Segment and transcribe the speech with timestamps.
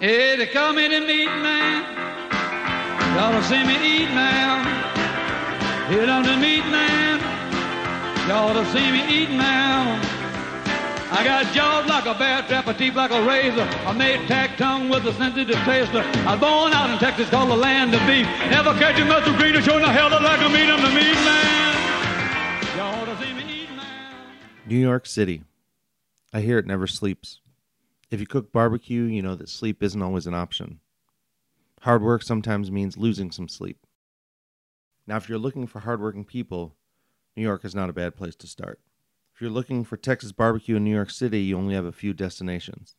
[0.00, 1.82] Hey, they call me the meat man.
[3.16, 4.62] Y'all to see me eat now.
[5.88, 7.18] Hit on the meat man.
[8.28, 10.00] Y'all to see me eat now.
[11.10, 13.64] I got jaws like a bear trap, a teeth like a razor.
[13.88, 16.02] I made tack tongue with a sensitive taster.
[16.28, 18.26] I was born out in Texas, called the land of beef.
[18.50, 20.70] Never catch a muscle greener, showing the hell like a meat.
[20.70, 22.76] I'm the meat man.
[22.76, 24.14] Y'all to see me eat now.
[24.64, 25.42] New York City.
[26.32, 27.40] I hear it never sleeps.
[28.10, 30.80] If you cook barbecue, you know that sleep isn't always an option.
[31.82, 33.86] Hard work sometimes means losing some sleep.
[35.06, 36.74] Now, if you're looking for hardworking people,
[37.36, 38.80] New York is not a bad place to start.
[39.34, 42.12] If you're looking for Texas barbecue in New York City, you only have a few
[42.12, 42.96] destinations.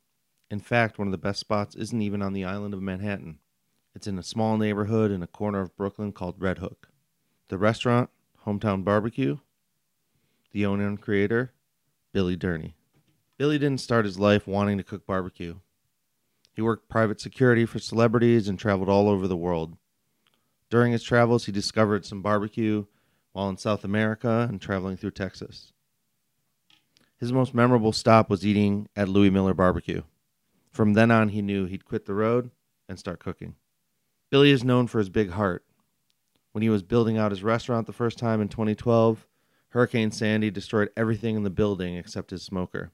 [0.50, 3.39] In fact, one of the best spots isn't even on the island of Manhattan.
[3.94, 6.89] It's in a small neighborhood in a corner of Brooklyn called Red Hook.
[7.50, 8.09] The restaurant,
[8.45, 9.39] Hometown Barbecue,
[10.52, 11.52] the owner and creator,
[12.14, 12.76] Billy Durney.
[13.40, 15.56] Billy didn't start his life wanting to cook barbecue.
[16.54, 19.78] He worked private security for celebrities and traveled all over the world.
[20.70, 22.84] During his travels, he discovered some barbecue
[23.31, 25.72] while in South America and traveling through Texas.
[27.16, 30.02] His most memorable stop was eating at Louie Mueller Barbecue.
[30.70, 32.52] From then on, he knew he'd quit the road
[32.90, 33.56] and start cooking.
[34.30, 35.64] Billy is known for his big heart.
[36.52, 39.26] When he was building out his restaurant the first time in 2012,
[39.70, 42.92] Hurricane Sandy destroyed everything in the building except his smoker.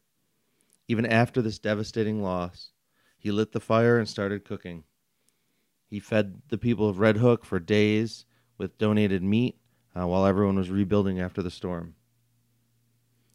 [0.87, 2.71] Even after this devastating loss,
[3.17, 4.83] he lit the fire and started cooking.
[5.87, 8.25] He fed the people of Red Hook for days
[8.57, 9.57] with donated meat
[9.95, 11.95] uh, while everyone was rebuilding after the storm.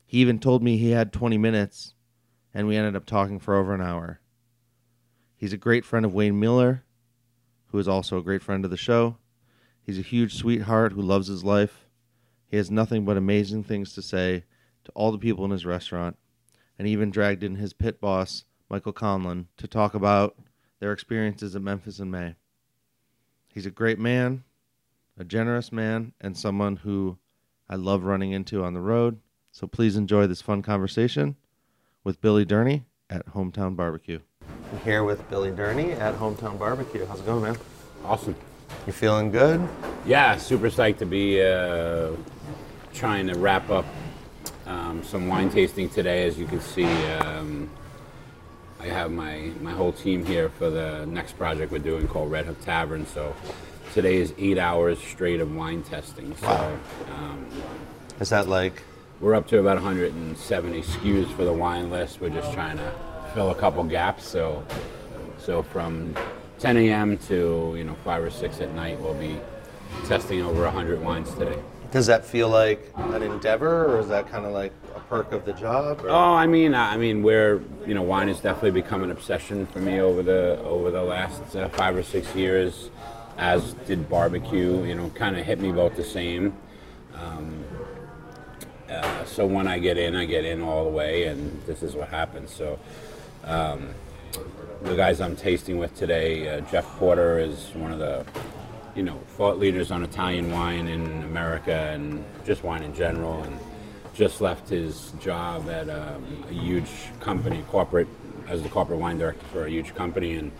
[0.07, 1.95] He even told me he had 20 minutes,
[2.53, 4.21] and we ended up talking for over an hour.
[5.37, 6.85] He's a great friend of Wayne Mueller,
[7.67, 9.17] who is also a great friend of the show.
[9.83, 11.89] He's a huge sweetheart who loves his life.
[12.47, 14.45] He has nothing but amazing things to say
[14.85, 16.17] to all the people in his restaurant,
[16.81, 20.35] and even dragged in his pit boss, Michael Conlon, to talk about
[20.79, 22.37] their experiences at Memphis in May.
[23.49, 24.45] He's a great man,
[25.19, 27.19] a generous man, and someone who
[27.69, 29.21] I love running into on the road.
[29.53, 31.37] So please enjoy this fun conversation
[32.03, 34.21] with Billy Durney at Hometown Barbecue.
[34.73, 37.05] I'm here with Billy Durney at Hometown Barbecue.
[37.05, 37.59] How's it going, man?
[38.07, 38.35] Awesome.
[38.87, 39.69] You feeling good?
[40.07, 42.13] Yeah, super psyched to be uh,
[42.95, 43.85] trying to wrap up
[44.67, 46.27] um, some wine tasting today.
[46.27, 47.69] As you can see, um,
[48.81, 52.47] I have my, my whole team here for the next project we're doing called Red
[52.47, 53.07] Hook Tavern.
[53.07, 53.35] So
[53.93, 56.35] today is eight hours straight of wine testing.
[56.37, 56.79] So Wow.
[57.19, 57.47] um,
[58.21, 58.83] Is that like
[59.21, 62.21] we're up to about 170 SKUs for the wine list.
[62.21, 62.93] We're just trying to
[63.35, 64.27] fill a couple gaps.
[64.27, 64.65] So
[65.39, 66.15] so from
[66.59, 67.19] 10 a.m.
[67.29, 69.39] to you know five or six at night, we'll be
[70.07, 71.59] testing over 100 wines today.
[71.91, 75.45] Does that feel like an endeavor or is that kind of like a perk of
[75.45, 76.03] the job?
[76.03, 76.11] Or?
[76.11, 79.81] Oh, I mean, I mean, where you know, wine has definitely become an obsession for
[79.81, 82.91] me over the over the last uh, five or six years.
[83.37, 84.85] As did barbecue.
[84.85, 86.55] You know, kind of hit me about the same.
[87.15, 87.65] Um,
[88.89, 91.95] uh, so when I get in, I get in all the way, and this is
[91.95, 92.53] what happens.
[92.53, 92.79] So.
[93.45, 93.95] Um,
[94.83, 98.25] the guys I'm tasting with today, uh, Jeff Porter is one of the,
[99.01, 103.59] you know, thought leaders on Italian wine in America and just wine in general, and
[104.13, 108.09] just left his job at um, a huge company, corporate,
[108.47, 110.35] as the corporate wine director for a huge company.
[110.35, 110.53] And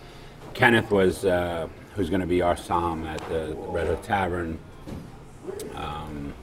[0.55, 4.57] Kenneth was, uh, who's going to be our som at the Red Hook Tavern,
[5.75, 6.33] um,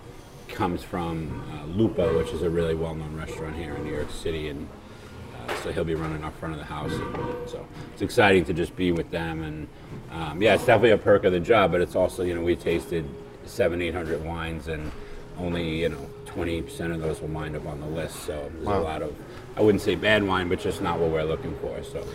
[0.47, 4.51] comes from uh, Lupa, which is a really well-known restaurant here in New York City,
[4.51, 4.69] and
[5.63, 6.93] so he'll be running our front of the house.
[7.51, 9.69] So it's exciting to just be with them, and
[10.13, 11.73] um, yeah, it's definitely a perk of the job.
[11.73, 13.05] But it's also, you know, we tasted
[13.45, 14.91] seven, eight hundred wines, and
[15.39, 18.17] only you know twenty percent of those will wind up on the list.
[18.25, 18.81] So there's Wow.
[18.81, 19.15] a lot of,
[19.57, 21.83] I wouldn't say bad wine, but just not what we're looking for.
[21.83, 22.07] So.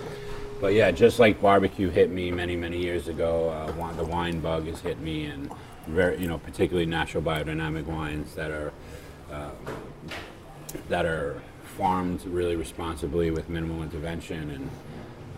[0.61, 4.65] But yeah, just like barbecue hit me many, many years ago, uh, the wine bug
[4.67, 5.51] has hit me, and
[5.87, 8.71] very, you know, particularly natural biodynamic wines that are
[9.29, 9.49] uh,
[10.87, 11.41] that are
[11.77, 14.49] farmed really responsibly with minimal intervention.
[14.51, 14.69] And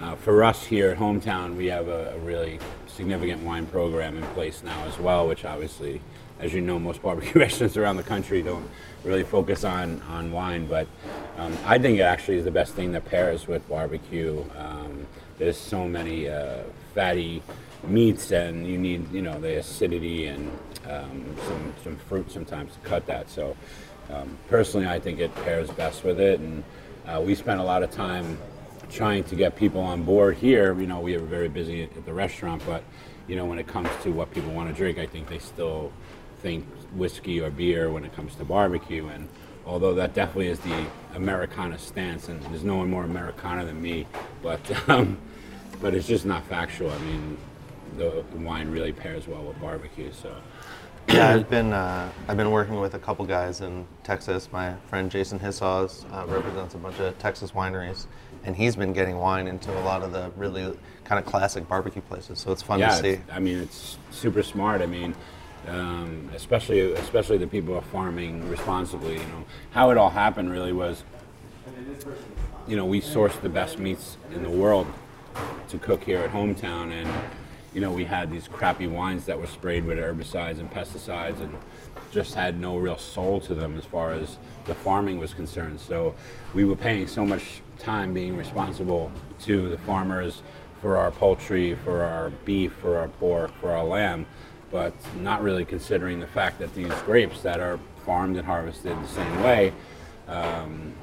[0.01, 4.23] uh, for us here at Hometown, we have a, a really significant wine program in
[4.33, 6.01] place now as well, which obviously,
[6.39, 8.69] as you know, most barbecue restaurants around the country don't
[9.03, 10.67] really focus on, on wine.
[10.67, 10.87] But
[11.37, 14.43] um, I think it actually is the best thing that pairs with barbecue.
[14.57, 15.05] Um,
[15.37, 17.41] there's so many uh, fatty
[17.87, 20.51] meats, and you need, you know, the acidity and
[20.89, 23.29] um, some, some fruit sometimes to cut that.
[23.29, 23.55] So
[24.13, 26.63] um, personally, I think it pairs best with it, and
[27.07, 28.37] uh, we spent a lot of time
[28.89, 30.77] trying to get people on board here.
[30.79, 32.83] You know, we are very busy at, the restaurant, but
[33.27, 35.91] you know, when it comes to what people want to drink, I think they still
[36.41, 39.07] think whiskey or beer when it comes to barbecue.
[39.07, 39.27] And
[39.65, 40.85] although that definitely is the
[41.15, 44.05] Americana stance, and there's no one more Americana than me,
[44.43, 45.17] but um,
[45.81, 46.91] but it's just not factual.
[46.91, 47.37] I mean,
[47.97, 50.11] the wine really pairs well with barbecue.
[50.11, 50.35] So
[51.07, 54.49] yeah, I've been uh, I've been working with a couple guys in Texas.
[54.51, 58.07] My friend Jason Hissaws uh, represents a bunch of Texas wineries,
[58.43, 62.01] and he's been getting wine into a lot of the really kind of classic barbecue
[62.01, 62.39] places.
[62.39, 63.19] So it's fun yeah, to see.
[63.31, 64.81] I mean, it's super smart.
[64.81, 65.15] I mean,
[65.67, 69.13] um, especially especially the people who are farming responsibly.
[69.13, 71.03] You know, how it all happened really was,
[72.67, 74.87] you know, we sourced the best meats in the world
[75.69, 77.09] to cook here at hometown, and
[77.75, 81.53] you know, we had these crappy wines that were sprayed with herbicides and pesticides, and
[82.09, 85.81] just had no real soul to them as far as the farming was concerned.
[85.81, 86.15] So
[86.53, 89.11] we were paying so much time being responsible
[89.41, 90.41] to the farmers
[90.81, 94.25] for our poultry, for our beef, for our pork, for our lamb,
[94.71, 99.07] but not really considering the fact that these grapes that are farmed and harvested the
[99.07, 99.73] same way
[100.29, 100.93] um,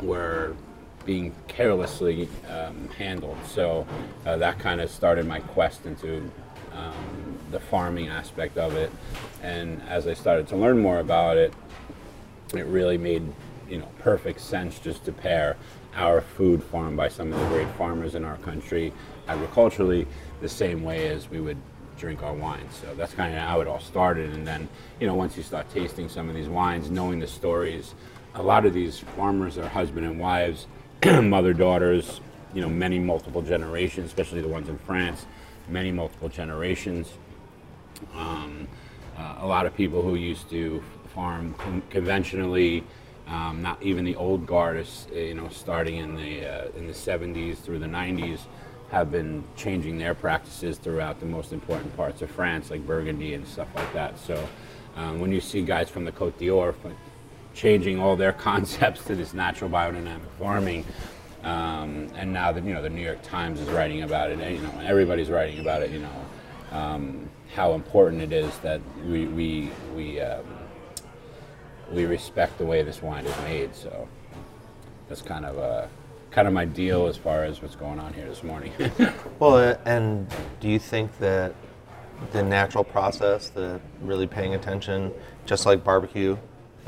[0.00, 0.54] were
[1.08, 3.38] being carelessly um, handled.
[3.46, 3.86] So
[4.26, 6.30] uh, that kind of started my quest into
[6.74, 8.92] um, the farming aspect of it.
[9.42, 11.54] And as I started to learn more about it,
[12.54, 13.22] it really made
[13.70, 15.56] you know perfect sense just to pair
[15.94, 18.92] our food farmed by some of the great farmers in our country
[19.28, 20.06] agriculturally
[20.42, 21.56] the same way as we would
[21.98, 22.74] drink our wines.
[22.82, 24.34] So that's kind of how it all started.
[24.34, 24.68] And then
[25.00, 27.94] you know once you start tasting some of these wines, knowing the stories,
[28.34, 30.66] a lot of these farmers are husband and wives,
[31.22, 32.20] mother daughters,
[32.54, 35.26] you know many multiple generations, especially the ones in France,
[35.68, 37.12] many multiple generations
[38.14, 38.68] um,
[39.16, 40.82] uh, a lot of people who used to
[41.14, 42.84] farm con- conventionally,
[43.26, 46.86] um, not even the old guard, is, uh, you know, starting in the uh, in
[46.86, 48.40] the 70s through the 90s,
[48.90, 53.46] have been changing their practices throughout the most important parts of France, like Burgundy and
[53.46, 54.18] stuff like that.
[54.18, 54.48] So,
[54.96, 56.74] um, when you see guys from the Côte d'Or
[57.58, 60.84] changing all their concepts to this natural biodynamic farming.
[61.42, 64.56] Um, and now that you know the New York Times is writing about it, and,
[64.56, 65.90] you know everybody's writing about it.
[65.90, 66.24] You know
[66.72, 70.44] um, how important it is that we we we um,
[71.92, 73.74] we respect the way this wine is made.
[73.74, 74.08] So
[75.08, 75.88] that's kind of a
[76.30, 78.72] kind of my deal as far as what's going on here this morning.
[79.38, 80.28] Well, uh, and
[80.58, 81.54] do you think that
[82.32, 85.12] the natural process, the really paying attention,
[85.46, 86.36] just like barbecue,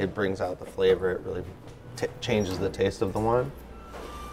[0.00, 1.12] it brings out the flavor.
[1.12, 1.44] It really
[2.20, 3.52] changes the taste of the wine.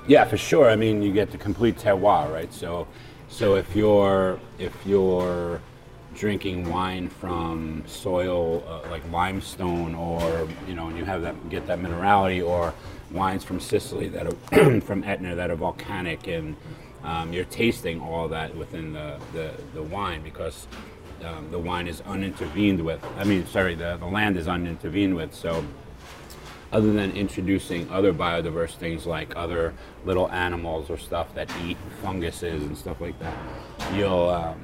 [0.08, 0.70] Yeah, for sure.
[0.70, 2.52] I mean, you get the complete terroir, right?
[2.54, 2.88] So,
[3.28, 5.62] so if you're if you're
[6.16, 11.68] drinking wine from soil uh, like limestone, or you know, and you have that get
[11.68, 12.74] that minerality, or
[13.12, 16.56] wines from Sicily that are from Etna that are volcanic, and
[17.04, 20.68] um, you're tasting all that within the the, the wine because.
[21.24, 23.04] Um, the wine is unintervened with.
[23.18, 25.34] I mean, sorry, the, the land is unintervened with.
[25.34, 25.66] So,
[26.72, 29.74] other than introducing other biodiverse things like other
[30.06, 33.36] little animals or stuff that eat funguses and stuff like that,
[33.96, 34.60] you'll um,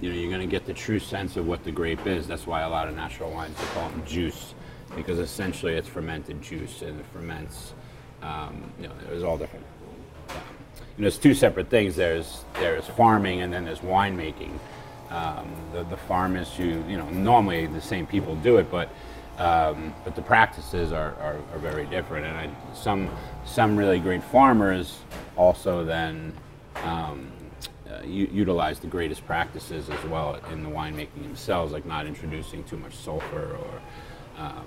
[0.00, 2.26] you know you're going to get the true sense of what the grape is.
[2.26, 4.54] That's why a lot of natural wines they call them juice,
[4.94, 7.74] because essentially it's fermented juice and it ferments.
[8.22, 9.64] Um, you know, there's all different.
[10.28, 11.96] You know, there's two separate things.
[11.96, 14.58] There's there's farming and then there's winemaking.
[15.10, 18.90] Um, the, the farmers who you know normally the same people do it, but
[19.38, 22.26] um, but the practices are, are, are very different.
[22.26, 23.10] And I, some
[23.44, 24.98] some really great farmers
[25.36, 26.32] also then
[26.84, 27.32] um,
[27.90, 32.76] uh, utilize the greatest practices as well in the winemaking themselves, like not introducing too
[32.76, 33.80] much sulfur or
[34.38, 34.66] um,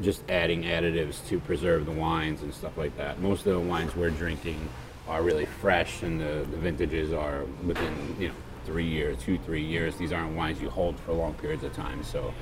[0.00, 3.20] just adding additives to preserve the wines and stuff like that.
[3.20, 4.68] Most of the wines we're drinking
[5.08, 9.62] are really fresh, and the, the vintages are within you know three years, two three
[9.64, 9.96] years.
[9.96, 12.02] These aren't wines you hold for long periods of time.
[12.02, 12.32] So,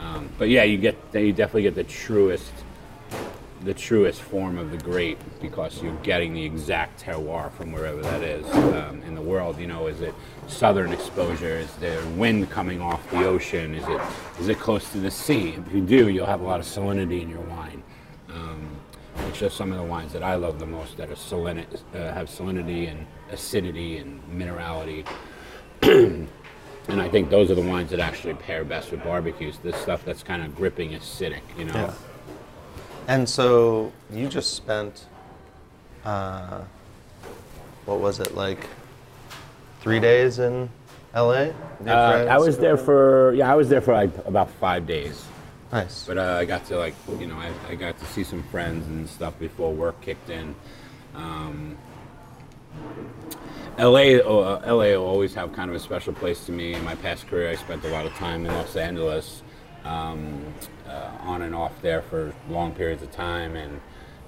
[0.00, 2.52] um, but yeah, you get you definitely get the truest
[3.62, 8.22] the truest form of the grape because you're getting the exact terroir from wherever that
[8.22, 9.58] is um, in the world.
[9.58, 10.14] You know, is it
[10.46, 11.58] southern exposure?
[11.58, 13.74] Is there wind coming off the ocean?
[13.74, 14.00] Is it
[14.40, 15.54] is it close to the sea?
[15.66, 17.82] If you do, you'll have a lot of salinity in your wine.
[18.28, 18.68] Um,
[19.28, 22.12] it's just some of the wines that I love the most that are salin- uh,
[22.12, 25.06] have salinity and acidity and minerality.
[25.86, 29.58] And I think those are the wines that actually pair best with barbecues.
[29.58, 31.74] This stuff that's kind of gripping acidic, you know.
[31.74, 31.94] Yeah.
[33.08, 35.06] And so you just spent,
[36.04, 36.62] uh,
[37.84, 38.66] what was it like,
[39.80, 40.68] three days in
[41.14, 41.54] L.A.
[41.86, 42.26] Uh.
[42.28, 45.24] I was there for yeah, I was there for like about five days.
[45.72, 46.04] Nice.
[46.06, 48.86] But uh, I got to like you know I, I got to see some friends
[48.86, 50.54] and stuff before work kicked in.
[51.14, 51.76] Um,
[53.78, 56.72] LA, uh, LA will always have kind of a special place to me.
[56.74, 59.42] In my past career, I spent a lot of time in Los Angeles,
[59.84, 60.42] um,
[60.88, 63.80] uh, on and off there for long periods of time, and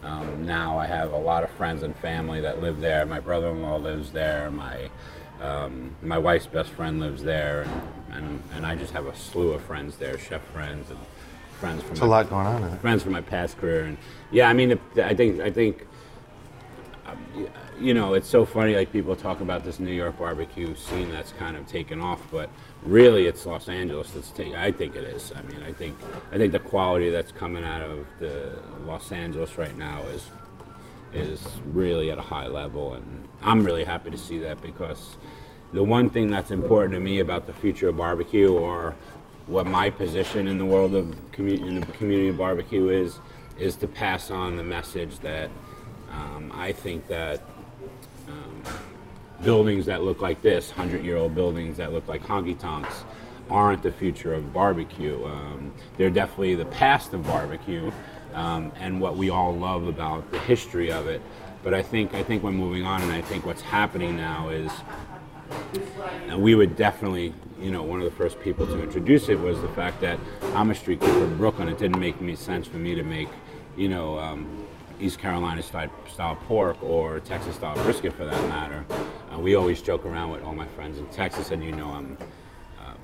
[0.05, 3.05] Um, now I have a lot of friends and family that live there.
[3.05, 4.49] My brother-in-law lives there.
[4.49, 4.89] My
[5.43, 7.73] um, my wife's best friend lives there, and,
[8.17, 10.99] and, and I just have a slew of friends there, chef friends and
[11.59, 13.87] friends from a lot going on friends from my past career.
[13.87, 13.99] And
[14.31, 15.85] yeah, I mean, I think I think
[17.07, 17.49] um, y-
[17.81, 18.75] you know it's so funny.
[18.75, 22.51] Like people talk about this New York barbecue scene that's kind of taken off, but
[22.83, 24.57] really it's Los Angeles that's taking.
[24.57, 25.33] I think it is.
[25.35, 25.97] I mean, I think
[26.33, 30.27] I think the quality that's coming out of the Los Angeles right now is
[31.13, 35.17] is really at a high level, and I'm really happy to see that because
[35.73, 38.95] the one thing that's important to me about the future of barbecue, or
[39.47, 43.21] what my position in the world of in the community of barbecue is,
[43.59, 45.51] is to pass on the message that
[46.11, 47.43] um, I think that
[49.43, 53.05] buildings that look like this, hundred-year-old buildings that look like honky tonks,
[53.51, 55.25] aren't the future of barbecue.
[55.25, 57.91] Um, they're definitely the past of barbecue,
[58.35, 61.23] um, and what we all love about the history of it.
[61.63, 64.71] But I think I think we're moving on, and I think what's happening now is,
[66.29, 69.61] and we would definitely, you know, one of the first people to introduce it was
[69.61, 70.19] the fact that
[70.55, 71.69] I'm a street kid from Brooklyn.
[71.69, 73.29] It didn't make me sense for me to make,
[73.77, 74.19] you know.
[74.19, 74.67] Um,
[75.01, 78.85] East Carolina style, style pork or Texas style brisket for that matter.
[79.39, 82.19] Uh, we always joke around with all my friends in Texas, and you know I'm
[82.81, 82.97] um,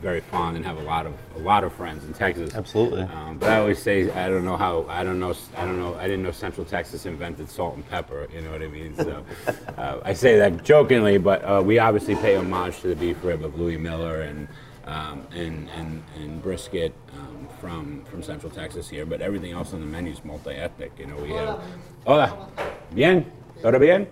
[0.00, 2.54] very fond and have a lot of a lot of friends in Texas.
[2.54, 3.02] Absolutely.
[3.02, 5.94] Um, but I always say I don't know how I don't know I don't know
[5.96, 8.28] I didn't know Central Texas invented salt and pepper.
[8.32, 8.96] You know what I mean?
[8.96, 9.24] So
[9.76, 13.44] uh, I say that jokingly, but uh, we obviously pay homage to the beef rib
[13.44, 14.48] of Louie Mueller and
[14.86, 19.04] um, and, and and brisket um, from from Central Texas here.
[19.04, 20.92] But everything else on the menu is multi-ethnic.
[20.98, 21.60] You know, we have
[22.06, 22.48] hola,
[22.94, 23.30] bien,
[23.60, 24.08] todo bien.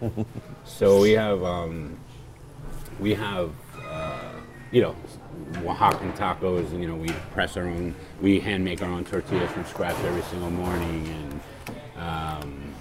[0.76, 1.96] so we have um,
[2.98, 3.52] we have
[3.88, 4.32] uh,
[4.72, 4.96] you know
[5.52, 6.70] Oaxacan tacos.
[6.72, 9.96] and You know, we press our own, we hand make our own tortillas from scratch
[10.04, 11.40] every single morning,
[11.96, 12.74] and um,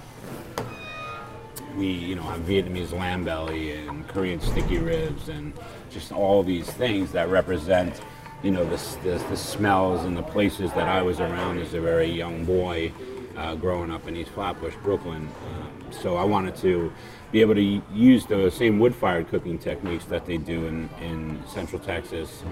[1.78, 5.54] we you know have Vietnamese lamb belly and Korean sticky ribs and
[5.92, 8.02] just all these things that represent
[8.42, 11.80] you know the, the, the smells and the places that I was around as a
[11.82, 12.92] very young boy
[13.38, 15.30] uh, growing up in East Flatbush, Brooklyn.
[15.56, 16.92] Um, so I wanted to
[17.34, 21.82] be able to use the same wood-fired cooking techniques that they do in, in Central
[21.82, 22.44] Texas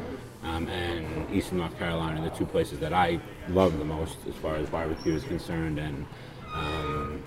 [0.43, 3.19] um, and Eastern North Carolina, the two places that I
[3.49, 6.05] love the most as far as barbecue is concerned, and
[6.55, 7.21] um,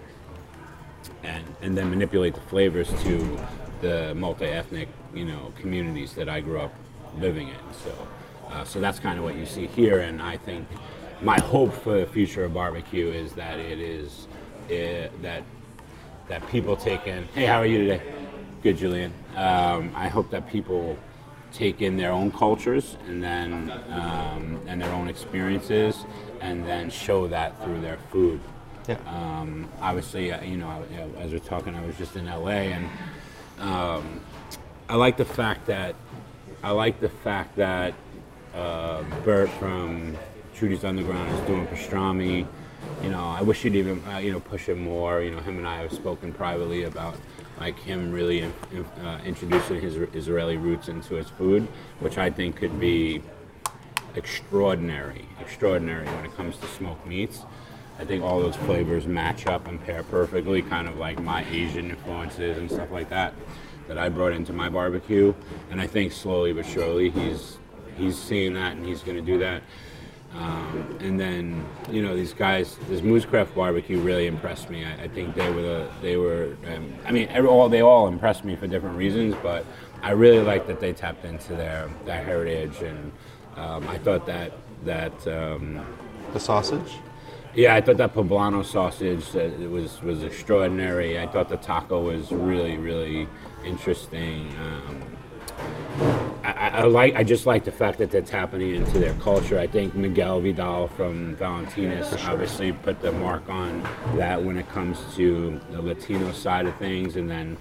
[1.23, 3.38] and and then manipulate the flavors to
[3.80, 6.75] the multi-ethnic you know communities that I grew up
[7.20, 7.75] living in.
[7.84, 8.08] So
[8.50, 10.66] uh, so that's kind of what you see here, and I think
[11.23, 14.26] my hope for the future of barbecue is that it is
[14.66, 15.44] uh, that
[16.28, 17.25] that people take in.
[17.35, 18.02] Hey, how are you today?
[18.62, 19.12] Good, Julian.
[19.37, 20.97] Um, I hope that people
[21.52, 26.04] take in their own cultures and then um, and their own experiences,
[26.40, 28.40] and then show that through their food.
[28.88, 28.97] Yeah.
[29.07, 32.26] Um, obviously, uh, you know, I- you know, as we're talking, I was just in
[32.26, 32.88] LA, and
[33.61, 34.21] um,
[34.88, 35.95] I like the fact that
[36.62, 37.95] I like the fact that
[38.54, 40.16] uh, Burt from
[40.54, 42.47] Trudy's Underground is doing pastrami.
[43.02, 45.22] You know, I wish he'd even uh, you know push him more.
[45.22, 47.16] You know, him and I have spoken privately about
[47.58, 48.52] like him really in,
[49.02, 51.68] uh, introducing his Israeli roots into his food,
[52.00, 53.22] which I think could be
[54.14, 57.42] extraordinary, extraordinary when it comes to smoked meats.
[57.98, 61.90] I think all those flavors match up and pair perfectly, kind of like my Asian
[61.90, 63.34] influences and stuff like that
[63.86, 65.34] that I brought into my barbecue.
[65.70, 67.58] And I think slowly but surely he's
[67.96, 69.62] he's seeing that and he's going to do that.
[70.36, 74.84] Um, and then you know these guys, this Moo's Craft barbecue really impressed me.
[74.84, 76.56] I, I think they were the, they were.
[76.74, 79.64] Um, I mean, every, all they all impressed me for different reasons, but
[80.02, 83.12] I really like that they tapped into their their heritage, and
[83.56, 84.52] um, I thought that
[84.84, 85.26] that.
[85.26, 85.84] Um,
[86.34, 86.98] The sausage.
[87.54, 91.16] yeah, I thought that poblano sausage uh, it was was extraordinary.
[91.20, 93.28] I thought the taco was really really
[93.64, 94.50] interesting.
[96.44, 99.58] Um, I, I, like I just like the fact that that's happening into their culture.
[99.58, 103.82] I think Miguel Vidal from Valentina's obviously put the mark on
[104.16, 107.56] that when it comes to the Latino side of things, and then.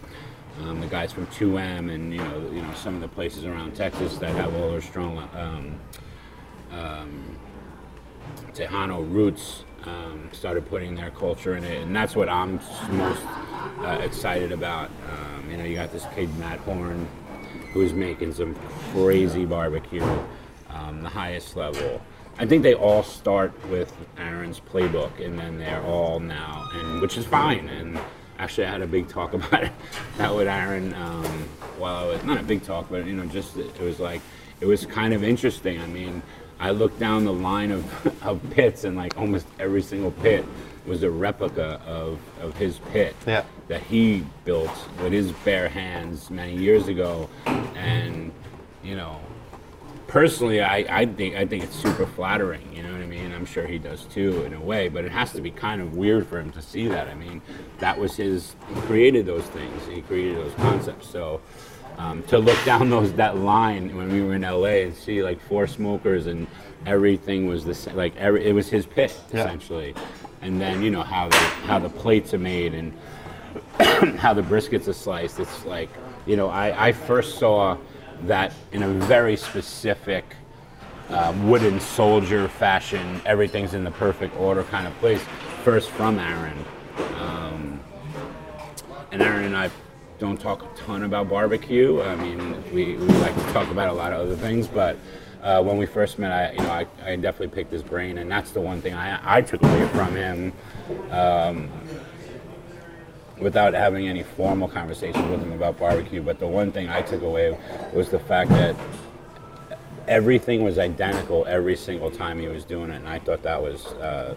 [0.61, 3.75] Um, the guys from 2M and you know you know some of the places around
[3.75, 5.79] Texas that have all their strong um,
[8.53, 12.59] Tejano roots um, started putting their culture in it, and that's what I'm
[12.91, 13.21] most
[13.79, 14.89] uh, excited about.
[15.09, 17.07] Um, you know, you got this kid Matt Horn,
[17.73, 18.55] who's making some
[18.91, 20.03] crazy barbecue,
[20.69, 22.01] um, the highest level.
[22.37, 27.17] I think they all start with Aaron's playbook, and then they're all now, and which
[27.17, 27.69] is fine.
[27.69, 27.99] And
[28.39, 29.71] actually, I had a big talk about it
[30.17, 31.25] that with Aaron um,
[31.77, 34.21] while I was not a big talk, but you know, just it was like
[34.61, 35.81] it was kind of interesting.
[35.81, 36.21] I mean,
[36.59, 40.45] I looked down the line of, of pits, and like almost every single pit
[40.85, 43.43] was a replica of, of his pit Yeah.
[43.67, 44.71] that he built
[45.01, 47.29] with his bare hands many years ago.
[47.45, 48.31] And,
[48.83, 49.19] you know,
[50.07, 52.73] personally, I, I think I think it's super flattering.
[52.75, 53.31] You know what I mean?
[53.33, 54.89] I'm sure he does too, in a way.
[54.89, 57.07] But it has to be kind of weird for him to see that.
[57.07, 57.41] I mean,
[57.79, 58.55] that was his.
[58.73, 59.87] He created those things.
[59.87, 61.09] He created those concepts.
[61.09, 61.41] So.
[61.95, 65.39] Um, to look down those that line when we were in LA and see like
[65.41, 66.47] four smokers and
[66.87, 67.95] everything was the same.
[67.95, 69.41] Like every, it was his pit Yeah.
[69.41, 69.93] essentially,
[70.43, 72.93] and then you know how the how the plates are made and
[74.19, 75.39] how the briskets are sliced.
[75.39, 75.89] It's like,
[76.25, 77.77] you know, I, I first saw
[78.23, 80.35] that in a very specific
[81.09, 85.21] um, wooden soldier fashion, everything's in the perfect order kind of place,
[85.63, 86.65] first from Aaron.
[87.19, 87.79] Um,
[89.11, 89.69] and Aaron and I
[90.19, 92.01] don't talk a ton about barbecue.
[92.01, 94.97] I mean, we, we like to talk about a lot of other things, but
[95.43, 98.31] uh, when we first met, I, you know, I, I definitely picked his brain, and
[98.31, 100.53] that's the one thing I, I took away from him
[103.39, 106.21] without having any formal conversations with him about barbecue.
[106.21, 107.57] But the one thing I took away
[107.93, 108.75] was the fact that
[110.07, 113.85] everything was identical every single time he was doing it, and I thought that was.
[113.85, 114.35] Uh,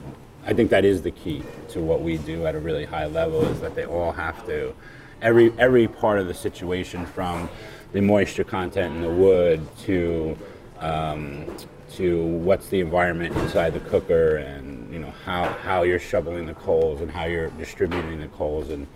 [0.48, 3.44] I think that is the key to what we do at a really high level
[3.46, 4.74] is that they all have to,
[5.20, 7.48] every every part of the situation from
[7.92, 10.36] the moisture content in the wood to
[10.80, 11.46] um,
[11.94, 16.54] to what's the environment inside the cooker and you know how, how you're shoveling the
[16.54, 18.86] coals and how you're distributing the coals and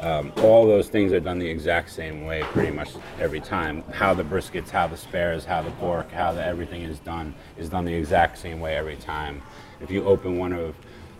[0.00, 2.90] um, all those things are done the exact same way pretty much
[3.20, 3.82] every time.
[3.92, 7.68] How the briskets, how the spares, how the pork, how the everything is done is
[7.68, 9.40] done the exact same way every time.
[9.80, 10.74] If you open one of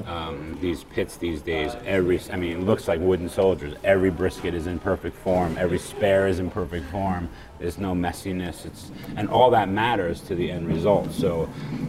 [0.06, 3.76] um, these pits these days, every I mean, it looks like wooden soldiers.
[3.84, 5.56] Every brisket is in perfect form.
[5.56, 7.28] Every spare is in perfect form.
[7.58, 8.66] There's no messiness.
[8.66, 11.12] It's and all that matters to the end result.
[11.12, 11.48] So,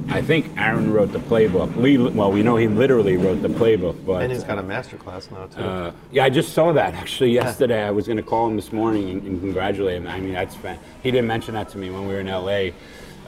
[0.09, 1.75] I think Aaron wrote the playbook.
[1.75, 4.95] Lee, well, we know he literally wrote the playbook, but And he's got a master
[4.97, 5.61] class now too.
[5.61, 7.83] uh, yeah, I just saw that actually yesterday.
[7.83, 10.07] I was going to call him this morning and, and congratulate him.
[10.07, 12.69] I mean, that's fan- he didn't mention that to me when we were in LA,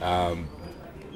[0.00, 0.48] um,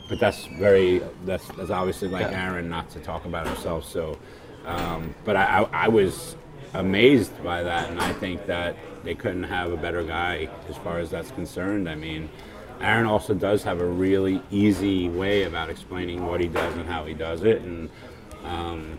[0.09, 2.51] but that's very that's, that's obviously like Yeah.
[2.51, 3.85] Aaron not to talk about himself.
[3.89, 4.19] So,
[4.67, 6.37] um, but I, I, I was
[6.75, 10.99] amazed by that, and I think that they couldn't have a better guy as far
[10.99, 11.89] as that's concerned.
[11.89, 12.29] I mean.
[12.81, 17.05] Aaron also does have a really easy way about explaining what he does and how
[17.05, 17.89] he does it, and
[18.45, 18.99] um,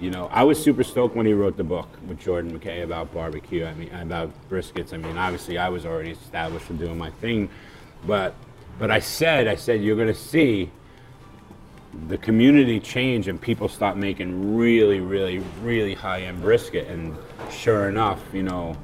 [0.00, 3.12] you know, I was super stoked when he wrote the book with Jordan Mackay about
[3.12, 3.66] barbecue.
[3.66, 4.94] I mean, about briskets.
[4.94, 7.50] I mean, obviously, I was already established and doing my thing,
[8.06, 8.34] but
[8.78, 10.70] but I said, I said, you're gonna see
[12.08, 16.86] the community changed and people stopped making really, really, really high-end brisket.
[16.88, 17.16] And
[17.50, 18.76] sure enough, you know,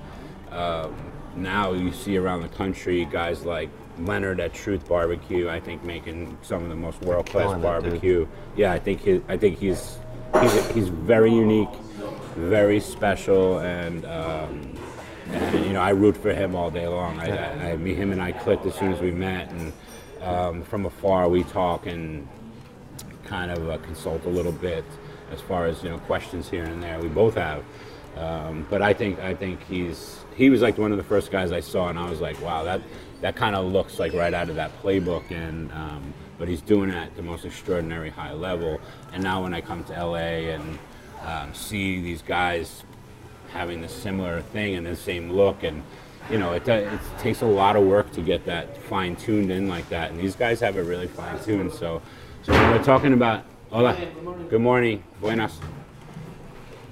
[0.50, 0.94] um,
[1.36, 5.48] now you see around the country guys like Leonard at Truth Barbecue.
[5.48, 8.26] I think making some of the most world-class Killing it, barbecue.
[8.56, 9.98] Yeah, I think he, I think he's
[10.40, 11.74] he's he's very unique,
[12.34, 14.04] very special, and.
[14.04, 14.78] Um,
[15.28, 17.18] and you know, I root for him all day long.
[17.18, 19.72] I, I, I mean, him and I clicked as soon as we met, and
[20.22, 22.28] um, from afar we talk and
[23.26, 24.84] kind of uh, consult a little bit
[25.32, 27.00] as far as you know questions here and there.
[27.00, 27.64] We both have,
[28.16, 31.52] um, but I think I think he's he was like one of the first guys
[31.52, 32.80] I saw, and I was like, wow, that
[33.20, 36.90] that kind of looks like right out of that playbook, and um, but he's doing
[36.90, 38.80] it at the most extraordinary high level.
[39.12, 40.78] And now when I come to LA and
[41.24, 42.84] um, see these guys
[43.52, 45.82] having the similar thing and the same look and
[46.30, 49.68] you know it, it takes a lot of work to get that fine tuned in
[49.68, 52.02] like that and these guys have it really fine tuned so
[52.46, 53.96] so when we're talking about hola
[54.48, 55.58] good morning buenas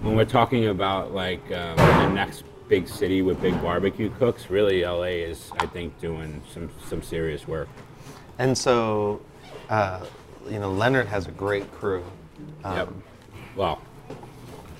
[0.02, 4.82] when we're talking about like um, the next big city with big barbecue cooks really
[4.84, 7.68] LA is I think doing some some serious work
[8.38, 9.20] and so,
[9.68, 10.04] uh,
[10.48, 12.04] you know, Leonard has a great crew.
[12.64, 12.88] Um, Yep.
[13.56, 13.82] Well,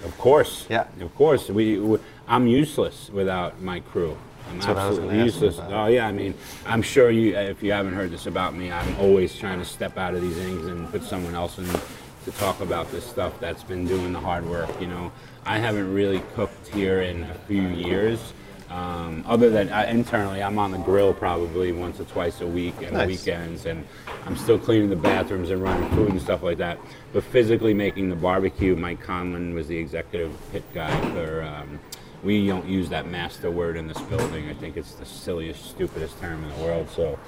[0.04, 0.66] of course.
[0.68, 0.86] Yeah.
[1.00, 1.48] Of course.
[1.48, 4.16] We, we I'm useless without my crew.
[4.50, 5.66] I'm That's what I was absolutely gonna ask you useless.
[5.72, 6.06] Oh yeah.
[6.06, 6.34] I mean,
[6.66, 7.36] I'm sure you.
[7.36, 10.36] If you haven't heard this about me, I'm always trying to step out of these
[10.36, 14.20] things and put someone else in to talk about this stuff that's been doing the
[14.20, 14.68] hard work.
[14.80, 15.12] You know,
[15.44, 18.32] I haven't really cooked here in a few years.
[18.70, 22.74] Um, other than uh, internally, I'm on the grill probably once or twice a week
[22.82, 23.06] and Nice.
[23.08, 23.86] weekends, and
[24.26, 26.78] I'm still cleaning the bathrooms and running food and stuff like that.
[27.12, 31.42] But physically making the barbecue, Mike Conlon was the executive pit guy for.
[31.42, 31.78] Um,
[32.24, 34.48] we don't use that master word in this building.
[34.48, 36.88] I think it's the silliest, stupidest term in the world.
[36.90, 37.18] So,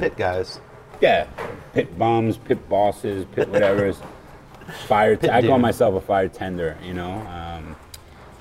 [0.00, 0.60] Pit guys.
[1.00, 1.26] yeah,
[1.72, 3.98] pit bums, pit bosses, pit whatever's.
[4.86, 5.16] Fire.
[5.16, 6.76] Pit I call myself a fire tender.
[6.82, 7.76] You know, um,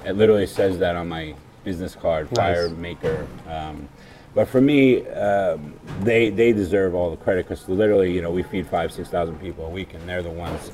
[0.05, 2.35] it literally says that on my business card, Nice.
[2.35, 3.27] fire maker.
[3.47, 3.89] Um,
[4.35, 8.41] but for me, um, they they deserve all the credit because literally, you know, we
[8.43, 10.71] feed five six thousand people a week, and they're the ones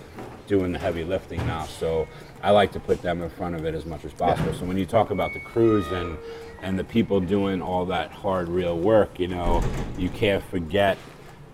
[0.50, 1.64] doing the heavy lifting now.
[1.66, 2.08] So
[2.44, 4.52] I like to put them in front of it as much as possible.
[4.54, 6.18] So when you talk about the crews and
[6.62, 9.64] and the people doing all that hard, real work, you know,
[9.98, 10.98] you can't forget.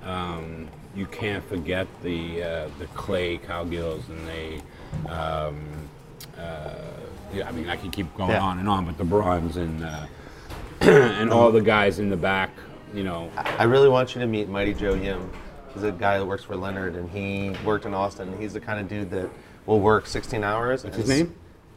[0.03, 4.61] Um, you can't forget the uh, the Clay Cowgills and they.
[5.11, 5.57] Um,
[6.39, 6.73] uh,
[7.33, 8.41] yeah, I mean, I can keep going Yeah.
[8.41, 10.05] on and on, but the Bronze and uh,
[10.81, 12.49] and all the guys in the back,
[12.93, 15.29] you know, I really want you to meet Mighty Joe Yim.
[15.75, 18.35] He's a guy that works for Leonard, and he worked in Austin.
[18.39, 19.29] He's the kind of dude that
[19.65, 20.85] will work 16 hours.
[20.85, 21.35] What's his name?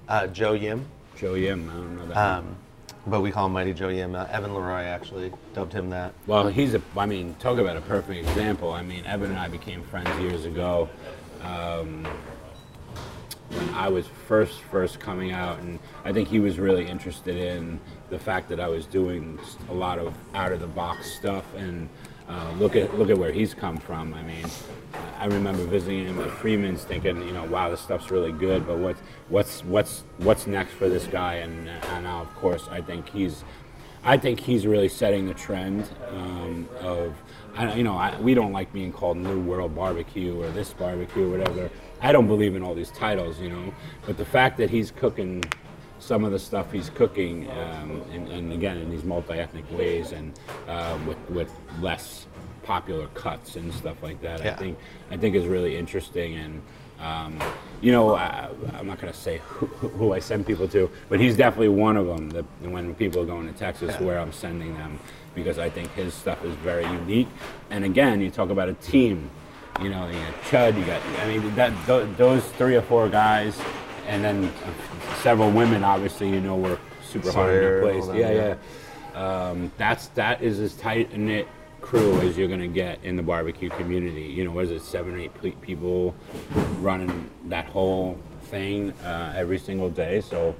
[0.08, 0.86] Uh, Joe Yim.
[1.16, 1.68] Joe Yim.
[1.68, 2.16] I don't know that.
[2.16, 2.56] Um,
[3.08, 4.14] but we call him Mighty Joe Yim.
[4.14, 6.14] Uh, Evan LeRoy actually dubbed him that.
[6.28, 6.82] Well, he's a.
[6.96, 8.72] I mean, talk about a perfect example.
[8.72, 10.88] I mean, Evan and I became friends years ago.
[11.42, 12.06] Um,
[13.48, 17.80] when I was first first coming out, and I think he was really interested in
[18.10, 19.38] the fact that I was doing
[19.70, 21.44] a lot of out of the box stuff.
[21.56, 21.88] And
[22.28, 24.14] uh, look at look at where he's come from.
[24.14, 24.46] I mean,
[25.18, 28.66] I remember visiting him at Freedmen's, thinking, you know, wow, this stuff's really good.
[28.66, 31.36] But what's what's what's what's next for this guy?
[31.36, 33.44] And, and now, of course, I think he's
[34.04, 37.14] I think he's really setting the trend um, of,
[37.56, 41.26] I, you know, I, we don't like being called New World Barbecue or this barbecue
[41.26, 41.70] or whatever.
[42.00, 43.74] I don't believe in all these titles, you know,
[44.06, 45.42] but the fact that he's cooking
[45.98, 50.38] some of the stuff he's cooking, um, and, and again in these multi-ethnic ways and
[50.68, 52.26] uh, with with less
[52.62, 54.78] popular cuts and stuff like that, I think
[55.10, 56.62] I think is really interesting and.
[57.00, 57.40] Um,
[57.80, 61.20] you know, I, I'm not going to say who, who I send people to, but
[61.20, 62.28] he's definitely one of them.
[62.30, 64.98] That when people are going to Texas, where I'm sending them,
[65.32, 67.28] because I think his stuff is very unique.
[67.70, 69.30] And again, you talk about a team.
[69.80, 71.00] You know, you got Chud, you got.
[71.20, 73.56] I mean, that th- those three or four guys,
[74.08, 74.52] and then
[75.22, 75.84] several women.
[75.84, 78.06] Obviously, you know, were super hard in their place.
[78.08, 78.54] Yeah, yeah.
[79.14, 79.48] yeah.
[79.48, 81.46] Um, that's that is as tight a knit
[81.80, 84.22] crew as you're gonna get in the barbecue community.
[84.22, 86.14] You know, what is it, seven or eight people
[86.80, 90.20] running that whole thing uh, every single day.
[90.20, 90.54] So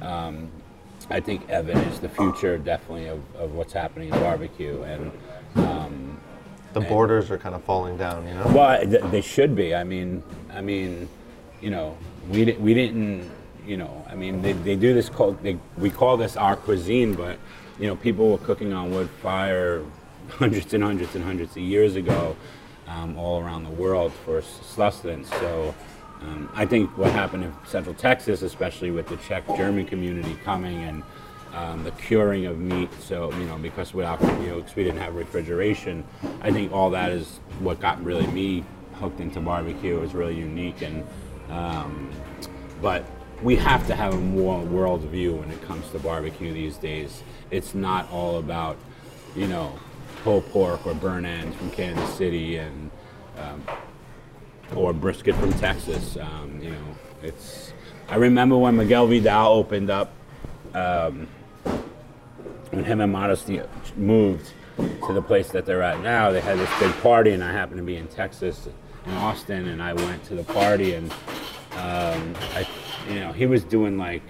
[0.00, 0.48] um,
[1.10, 4.82] I think Evan is the future, definitely, of, of what's happening in barbecue.
[4.82, 5.12] And
[5.56, 6.20] um,
[6.72, 8.46] The borders are kind of falling down, you know.
[8.54, 9.74] well, they should be.
[9.74, 11.08] I mean, I mean,
[11.60, 11.96] you know,
[12.30, 13.30] we di- we didn't,
[13.66, 17.14] you know, I mean, they, they do this called they, we call this our cuisine,
[17.14, 17.38] but
[17.78, 19.84] you know, people were cooking on wood fire
[20.30, 22.36] hundreds and hundreds and hundreds of years ago,
[22.88, 25.28] um, all around the world for sustenance.
[25.30, 25.74] So.
[26.22, 30.82] Um, I think what happened in Central Texas, especially with the Czech German community coming
[30.84, 31.02] and
[31.54, 32.90] um, the curing of meat.
[33.00, 36.04] So you know, because without you know, we didn't have refrigeration,
[36.42, 39.96] I think all that is what got really me hooked into barbecue.
[39.96, 41.04] It was really unique, and
[41.50, 42.10] um,
[42.80, 43.04] but
[43.42, 47.22] we have to have a more world view when it comes to barbecue these days.
[47.50, 48.76] It's not all about
[49.36, 49.78] you know
[50.22, 52.90] pulled pork or burn ends from Kansas City and
[53.38, 53.62] um,
[54.74, 56.16] or brisket from Texas.
[56.16, 56.84] Um, you know,
[57.22, 57.72] it's.
[58.08, 60.12] I remember when Miguel Vidal opened up
[60.74, 61.26] um,
[62.70, 63.60] when him and Modesty
[63.96, 67.52] moved to the place that they're at now, they had this big party, and I
[67.52, 68.68] happened to be in Texas,
[69.06, 71.10] in Austin, and I went to the party, and
[71.72, 72.66] um, I,
[73.08, 74.22] you know, he was doing like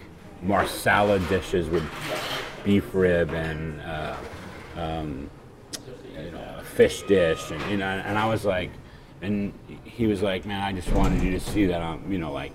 [0.43, 1.85] marsala dishes with
[2.65, 4.17] beef rib and uh,
[4.77, 5.31] um,
[6.17, 8.71] you know, a fish dish, and you know, and I was like,
[9.23, 9.53] and
[9.85, 12.53] he was like, man, I just wanted you to see that I'm, you know, like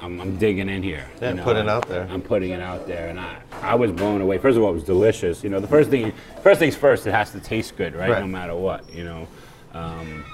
[0.00, 1.06] I'm, I'm digging in here.
[1.20, 2.06] Yeah, you know, put it out there.
[2.10, 4.38] I'm putting it out there, and I, I was blown away.
[4.38, 5.44] First of all, it was delicious.
[5.44, 8.10] You know, the first thing, first things first, it has to taste good, right?
[8.10, 8.20] Right.
[8.20, 9.28] No matter what, you know.
[9.72, 10.24] Um,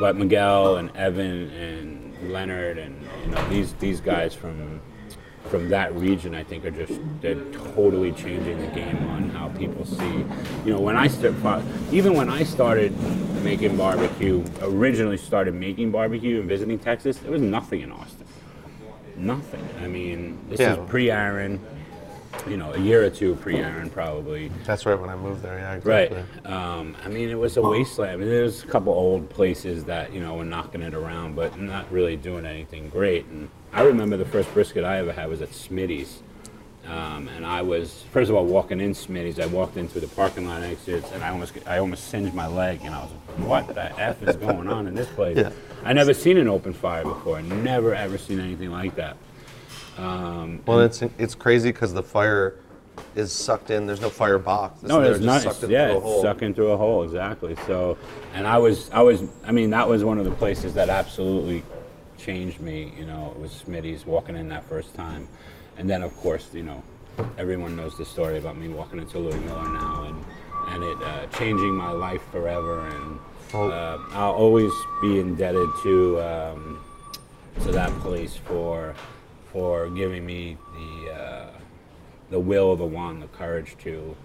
[0.00, 4.80] but Miguel and Evan and Leonard and you know these these guys from
[5.50, 7.42] from that region, I think are just they're
[7.74, 10.24] totally changing the game on how people see.
[10.64, 12.96] You know, when I start, even when I started
[13.42, 18.26] making barbecue, originally started making barbecue and visiting Texas, there was nothing in Austin.
[19.16, 19.66] Nothing.
[19.82, 20.74] I mean, this Yeah.
[20.74, 21.58] is pre-Aaron.
[22.48, 24.50] You know, a year or two pre-Aaron probably.
[24.64, 25.58] That's right when I moved there.
[25.58, 26.10] Yeah, Right.
[26.12, 26.44] exactly.
[26.52, 28.12] Um, I mean, it was a wasteland.
[28.12, 31.58] I mean, there's a couple old places that you know were knocking it around, but
[31.58, 33.26] not really doing anything great.
[33.26, 36.22] And I remember the first brisket I ever had was at Smitty's,
[36.86, 39.38] um, and I was first of all walking in Smitty's.
[39.40, 42.80] I walked into the parking lot exits, and I almost I almost singed my leg,
[42.84, 45.50] and I was like, "What the f is going on in this place?" Yeah.
[45.84, 47.42] I never seen an open fire before.
[47.42, 49.16] Never ever seen anything like that.
[50.00, 52.56] Um, Well, it's it's crazy because the fire
[53.14, 53.86] is sucked in.
[53.86, 54.82] There's no fire box.
[54.82, 55.42] No, They're it's not.
[55.42, 57.56] sucked in Yeah, it's sucking through a hole exactly.
[57.66, 57.96] So,
[58.34, 61.62] and I was, I was, I mean, that was one of the places that absolutely
[62.18, 62.92] changed me.
[62.98, 65.28] You know, it was Smitty's walking in that first time,
[65.78, 66.82] and then of course, you know,
[67.38, 70.24] everyone knows the story about me walking into Louie Mueller now and
[70.68, 72.86] and it uh, changing my life forever.
[72.88, 73.18] And
[73.52, 73.68] Oh.
[73.68, 74.70] uh, I'll always
[75.02, 76.78] be indebted to um,
[77.62, 78.94] to that place for
[79.52, 81.46] for giving me the uh,
[82.30, 84.16] the will, the want, the courage to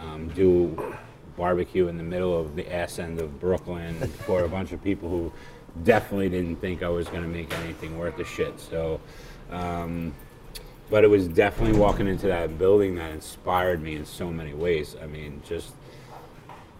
[0.00, 0.94] um, do
[1.36, 3.94] barbecue in the middle of the ass end of Brooklyn
[4.26, 5.32] for a bunch of people who
[5.84, 8.58] definitely didn't think I was going to make anything worth a shit.
[8.60, 9.00] So,
[9.50, 10.12] um,
[10.90, 14.96] but it was definitely walking into that building that inspired me in so many ways.
[15.02, 15.72] I mean, just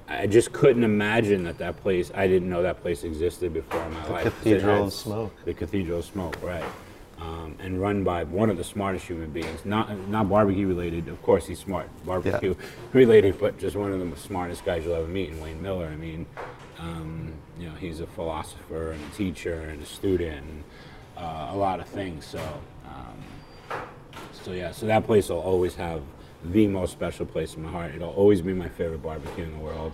[0.09, 2.11] I just couldn't imagine that that place.
[2.15, 4.25] I didn't know that place existed before in my life.
[4.25, 5.33] 'cause it Cathedral of Smoke.
[5.45, 6.65] The Cathedral of Smoke, right?
[7.23, 9.65] Um, and run by one of the smartest human beings.
[9.65, 11.09] Not not barbecue related.
[11.09, 11.89] Of course, he's smart.
[12.05, 12.55] Barbecue
[12.93, 15.31] related, but just one of the smartest guys you'll ever meet.
[15.31, 15.87] In Wayne Mueller.
[15.87, 16.27] I mean,
[16.81, 20.65] um, you know, he's a philosopher and a teacher and a student, and
[21.17, 22.25] uh, a lot of things.
[22.27, 22.41] So.
[22.87, 23.19] Um,
[24.33, 26.03] so yeah, so that place will always have
[26.45, 27.95] the most special place in my heart.
[27.95, 29.93] It'll always be my favorite barbecue in the world.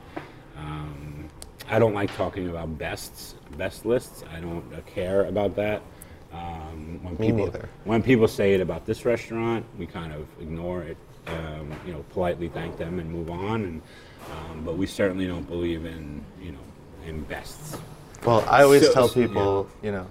[0.57, 1.29] Um,
[1.69, 4.25] I don't like talking about bests, best lists.
[4.35, 5.83] I don't uh, care about that.
[6.33, 7.69] Um, when Me people, neither.
[7.85, 10.97] When people say it about this restaurant, we kind of ignore it.
[11.27, 13.65] Um, you know, politely thank them and move on.
[13.65, 13.83] And
[14.31, 16.59] um, but we certainly don't believe in you know
[17.07, 17.77] in bests.
[18.25, 20.07] Well, I always So- tell people, you know,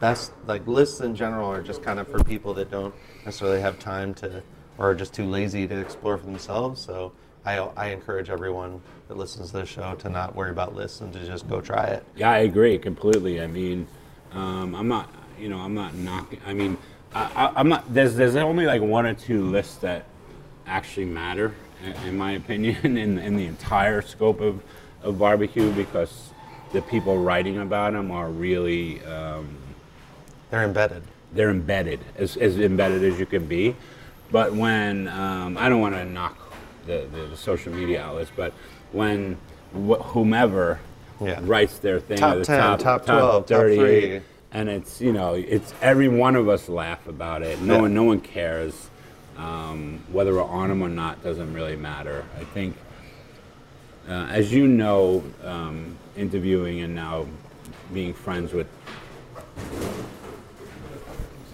[0.00, 2.94] best like lists in general are just kind of for people that don't
[3.24, 4.42] necessarily have time to
[4.78, 6.80] or are just too lazy to explore for themselves.
[6.80, 7.12] So
[7.44, 11.12] I, I encourage everyone that listens to this show to not worry about lists and
[11.12, 12.04] to just go try it.
[12.16, 13.42] Yeah, I agree completely.
[13.42, 13.86] I mean,
[14.32, 16.40] um, I'm not, you know, I'm not knocking.
[16.46, 16.76] I mean,
[17.14, 17.92] I, I, I'm not.
[17.92, 20.04] There's there's only like one or two lists that
[20.66, 24.60] actually matter, in, in my opinion, in in the entire scope of
[25.02, 26.30] of barbecue because
[26.72, 29.56] the people writing about them are really um,
[30.50, 31.02] They're embedded.
[31.32, 33.74] they're embedded as, as embedded as you can be.
[34.30, 36.38] But when um, I don't want to knock
[36.86, 38.52] the, the, the social media outlets, but
[38.92, 39.36] when
[39.72, 40.78] wh- whomever
[41.20, 41.40] Yeah.
[41.42, 43.76] writes their thing, Top the 10, top, top 12, top 38,
[44.10, 44.20] three.
[44.52, 47.60] And it's you know it's every one of us laugh about it.
[47.60, 48.90] No one no one cares
[49.36, 52.24] um, whether we're on them or not doesn't really matter.
[52.38, 52.76] I think.
[54.08, 57.26] Uh, as you know, um, interviewing and now
[57.92, 58.66] being friends with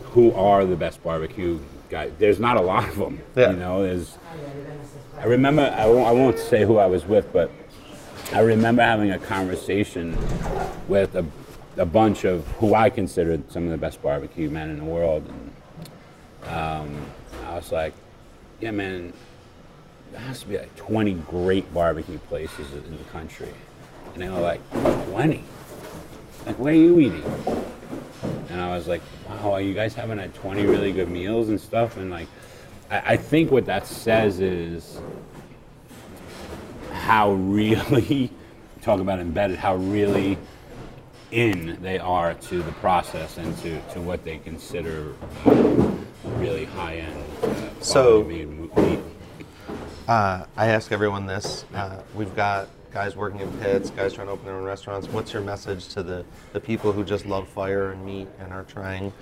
[0.05, 1.59] who are the best barbecue
[1.91, 2.13] guys.
[2.19, 3.21] There's not a lot of them.
[3.35, 3.51] Yeah.
[3.51, 4.17] You know, there's.
[5.19, 5.63] I remember.
[5.77, 7.51] I won't, I won't say who I was with, but
[8.33, 10.17] I remember having a conversation
[10.89, 11.25] with a,
[11.77, 15.29] a bunch of who I considered some of the best barbecue men in the world,
[15.29, 17.07] and um,
[17.47, 17.95] I was like,
[18.61, 19.13] "Yeah, man,
[20.13, 23.53] there has to be like 20 great barbecue places in the country,"
[24.15, 24.61] and they were like,
[25.11, 25.45] "20?
[26.47, 27.65] Like, where are you eating?"
[28.51, 31.61] and I was like, "Wow, are you guys having like 20 really good meals and
[31.61, 32.29] stuff?" And like,
[32.91, 34.99] I, I think what that says is
[36.93, 38.31] how really
[38.83, 40.39] talk about embedded, how really
[41.37, 45.91] in they are to the process and to, to what they consider uh,
[46.39, 47.25] really high end.
[47.43, 49.01] Uh, So- meat.
[50.09, 51.65] Uh, I ask everyone this.
[51.75, 55.09] Uh, we've got guys working in pits, guys trying to open their own restaurants.
[55.09, 58.63] What's your message to the, the people who just love fire and meat and are
[58.63, 59.13] trying,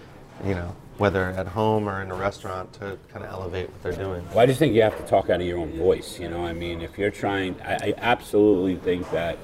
[0.44, 3.92] you know, whether at home or in a restaurant to kind of elevate what they're
[3.92, 4.24] doing?
[4.28, 6.20] Well, I just think you have to talk out of your own voice.
[6.20, 9.38] You know, I mean, if you're trying, I, I absolutely think that,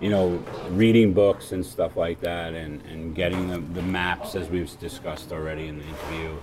[0.00, 4.48] you know, reading books and stuff like that, and, and getting the, the maps, as
[4.48, 6.36] we've discussed already in the interview,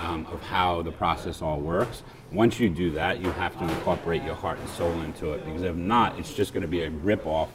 [0.00, 2.02] um, of how the process all works.
[2.32, 5.62] Once you do that, you have to incorporate your heart and soul into it, because
[5.62, 7.48] if not, it's just going to be a rip-off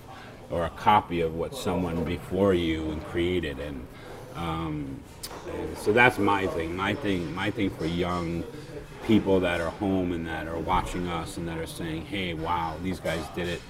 [0.50, 3.86] or a copy of what someone before you created, and
[4.36, 5.00] um,
[5.78, 6.76] so that's my thing.
[6.76, 8.44] My thing, my thing for young
[9.06, 12.76] people that are home and that are watching us and that are saying, "Hey, wow,
[12.84, 13.62] these guys did it."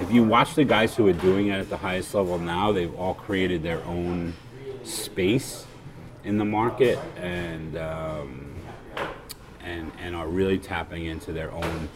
[0.00, 2.94] If you watch the guys who are doing it at the highest level now, they've
[2.94, 4.34] all created their own
[4.84, 5.66] space
[6.24, 8.54] in the market and um,
[9.62, 11.88] and and are really tapping into their own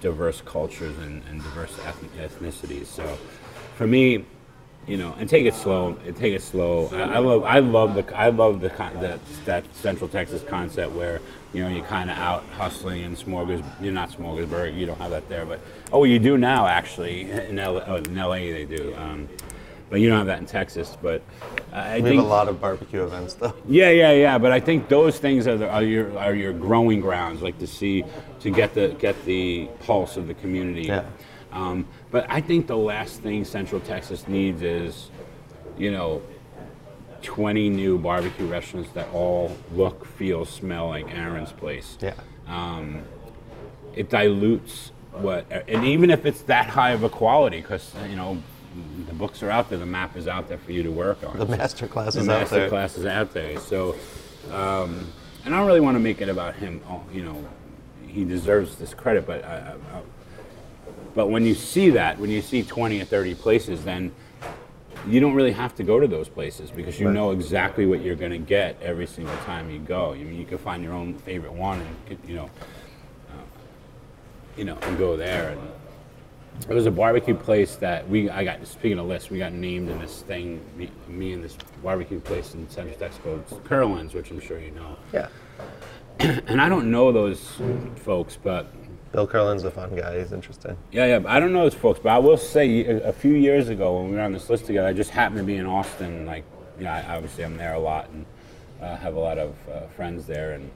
[0.00, 2.86] diverse cultures and, and diverse ethnicities.
[2.86, 3.18] So,
[3.76, 4.26] for me,
[4.86, 5.96] you know, and take it slow.
[6.06, 6.88] And take it slow.
[6.92, 10.92] I, I love, I love the, I love the con- that that Central Texas concept
[10.92, 11.20] where
[11.52, 13.64] you know you're kind of out hustling and smorgas.
[13.80, 14.76] You're not smorgasburg.
[14.76, 15.60] You don't have that there, but
[15.92, 17.30] oh, you do now actually.
[17.30, 19.28] In LA, oh, in LA they do, um,
[19.90, 20.96] but you don't have that in Texas.
[21.00, 21.22] But
[21.72, 23.54] I We think have a lot of barbecue events, though.
[23.66, 24.38] yeah, yeah, yeah.
[24.38, 27.66] But I think those things are, the, are your are your growing grounds, like to
[27.66, 28.04] see
[28.40, 30.82] to get the get the pulse of the community.
[30.88, 31.04] Yeah.
[31.52, 35.10] Um, but I think the last thing Central Texas needs is,
[35.76, 36.22] you know,
[37.22, 41.98] 20 new barbecue restaurants that all look, feel, smell like Aaron's place.
[42.00, 42.14] Yeah.
[42.46, 43.02] um,
[43.96, 48.40] it dilutes what, and even if it's that high of a quality, because you know
[49.08, 51.36] the books are out there, the map is out there for you to work on.
[51.36, 52.68] The master class the is out master there.
[52.68, 53.58] class is out there.
[53.58, 53.96] So,
[54.52, 55.12] um,
[55.44, 56.80] and I don't really want to make it about him.
[56.88, 57.44] Oh, you know,
[58.06, 60.00] he deserves this credit, but I, I,
[61.14, 64.12] but when you see that, when you see 20 or 30 places, then
[65.06, 67.14] you don't really have to go to those places because you Right.
[67.14, 70.12] know exactly what you're going to get every single time you go.
[70.12, 72.44] I mean, you can find your own favorite one and you know,
[73.30, 73.42] uh,
[74.56, 75.50] you know, and go there.
[75.50, 75.60] And
[76.70, 79.90] it was a barbecue place that we I got speaking of lists, we got named
[79.90, 80.60] in this thing.
[80.76, 84.70] Me, me and this barbecue place in Central Texas called Kerlin's, which I'm sure you
[84.70, 84.96] know.
[85.12, 85.28] Yeah.
[86.46, 87.60] And I don't know those
[87.96, 88.72] folks, but
[89.14, 90.18] Bill Kerlin's a fun guy.
[90.18, 90.76] He's interesting.
[90.90, 91.20] yeah, yeah.
[91.26, 94.16] I don't know those folks, but I will say a, few years ago when we
[94.16, 96.26] were on this list together, I just happened to be in Austin.
[96.26, 96.42] Like,
[96.80, 98.26] yeah, I, obviously I'm there a lot and
[98.82, 100.54] uh, have a lot of uh, friends there.
[100.54, 100.70] And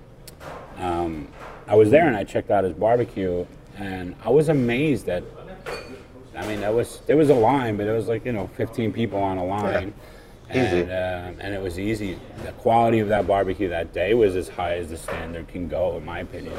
[0.78, 1.28] um,
[1.66, 3.44] I was there and I checked out his barbecue,
[3.76, 5.24] and I was amazed at.
[6.36, 8.92] I mean, that was there was a line, but it was like you know 15
[8.92, 9.88] people on a line.
[9.88, 9.92] Easy.
[10.50, 12.18] And, uh, and it was easy.
[12.44, 15.96] The quality of that barbecue that day was as high as the standard can go,
[15.98, 16.54] in my opinion,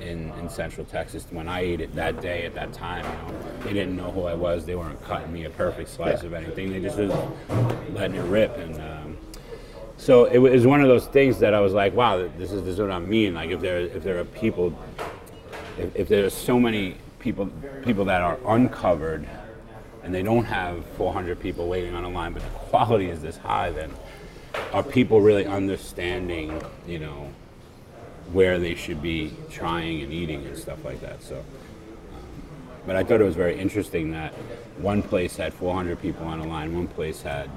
[0.00, 1.26] in, in Central Texas.
[1.30, 4.24] When I ate it that day at that time, you know, they didn't know who
[4.24, 4.66] I was.
[4.66, 6.26] They weren't cutting me a perfect slice Yeah.
[6.26, 6.72] of anything.
[6.72, 7.10] They just was
[7.94, 8.56] letting it rip.
[8.58, 9.16] And um,
[9.96, 12.74] so it was one of those things that I was like, wow, this is, this
[12.74, 13.34] is what I mean.
[13.34, 14.76] Like if there if there are people,
[15.78, 17.46] if, if there are so many people
[17.82, 19.26] people that are uncovered
[20.02, 23.36] and they don't have 400 people waiting on a line, but the quality is this
[23.36, 23.90] high, then
[24.72, 27.30] are people really understanding, you know,
[28.32, 31.22] where they should be trying and eating and stuff like that?
[31.22, 31.44] So, um,
[32.86, 34.32] but I thought it was very interesting that
[34.78, 37.48] one place had 400 people on a line, one place had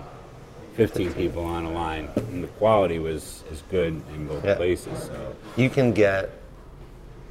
[0.75, 4.55] 15 people on a line, and the quality was as good in both Yeah.
[4.55, 5.03] places.
[5.03, 5.35] So.
[5.55, 6.29] You can get,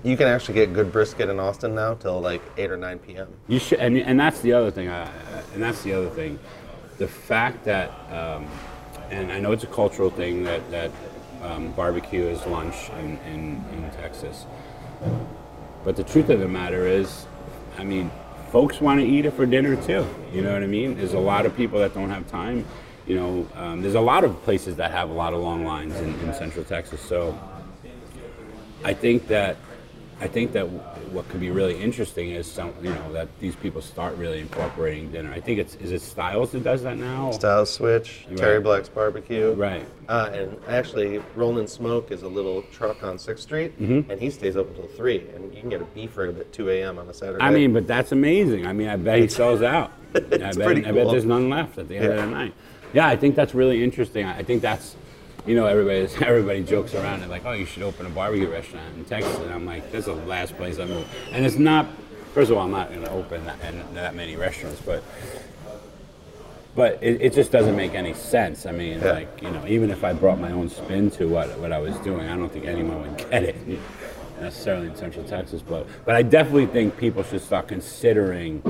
[0.04, 3.28] you can actually get good brisket in Austin now till like eight or nine p.m.
[3.48, 4.88] You should, and, and that's the other thing.
[4.88, 5.10] I, I-
[5.54, 6.38] and that's the other thing,
[6.98, 8.46] the fact that, um,
[9.10, 10.90] and I know it's a cultural thing that that
[11.42, 14.46] um, barbecue is lunch in, in, in Texas.
[15.84, 17.26] But the truth of the matter is,
[17.78, 18.10] I mean,
[18.50, 20.06] folks want to eat it for dinner too.
[20.32, 20.96] You know what I mean?
[20.96, 22.64] There's a lot of people that don't have time.
[23.06, 25.94] You know, um, there's a lot of places that have a lot of long lines
[25.96, 27.00] in, in Central Texas.
[27.02, 27.38] So
[28.82, 29.56] I think that
[30.20, 33.82] I think that what could be really interesting is some, you know, that these people
[33.82, 35.32] start really incorporating dinner.
[35.32, 37.30] I think it's is it Stiles that does that now?
[37.32, 39.52] Stiles Switch, Terry Black's Barbecue.
[39.54, 39.86] Right.
[40.08, 44.56] Uh, and actually, Rollin' Smoke is a little truck on Sixth Street, and he stays
[44.56, 46.98] up until three, and you can get a beef rib at two a.m.
[46.98, 47.42] on a Saturday.
[47.42, 48.66] I mean, but that's amazing.
[48.66, 49.92] I mean, I bet he sells out.
[50.14, 52.54] I bet, pretty I bet there's none left at the end of the night.
[52.92, 54.24] Yeah, I think that's really interesting.
[54.24, 54.94] I think that's,
[55.46, 58.86] you know, everybody everybody jokes around and like, oh, you should open a barbecue restaurant
[58.96, 59.36] in Texas.
[59.38, 61.04] And I'm like, that's the last place I'm going.
[61.32, 61.86] And it's not.
[62.32, 65.02] First of all, I'm not going to open that, that many restaurants, but.
[66.76, 68.66] But it, it just doesn't make any sense.
[68.66, 69.12] I mean, Yeah.
[69.12, 71.96] like you know, even if I brought my own spin to what what I was
[71.98, 73.56] doing, I don't think anyone would get it
[74.40, 75.62] necessarily in Central Texas.
[75.62, 78.60] But but I definitely think people should start considering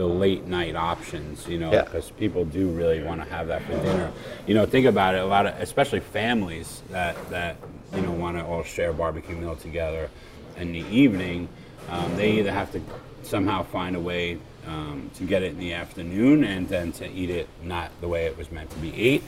[0.00, 1.46] the late night options.
[1.46, 1.82] You know, Yeah.
[1.82, 4.10] because people do really want to have that for dinner.
[4.46, 5.20] You know, think about it.
[5.20, 7.56] A lot of, especially families that that
[7.94, 10.08] you know want to all share a barbecue meal together
[10.56, 11.48] in the evening.
[11.90, 12.80] Um, they either have to
[13.22, 17.30] somehow find a way um, to get it in the afternoon and then to eat
[17.30, 19.22] it not the way it was meant to be ate,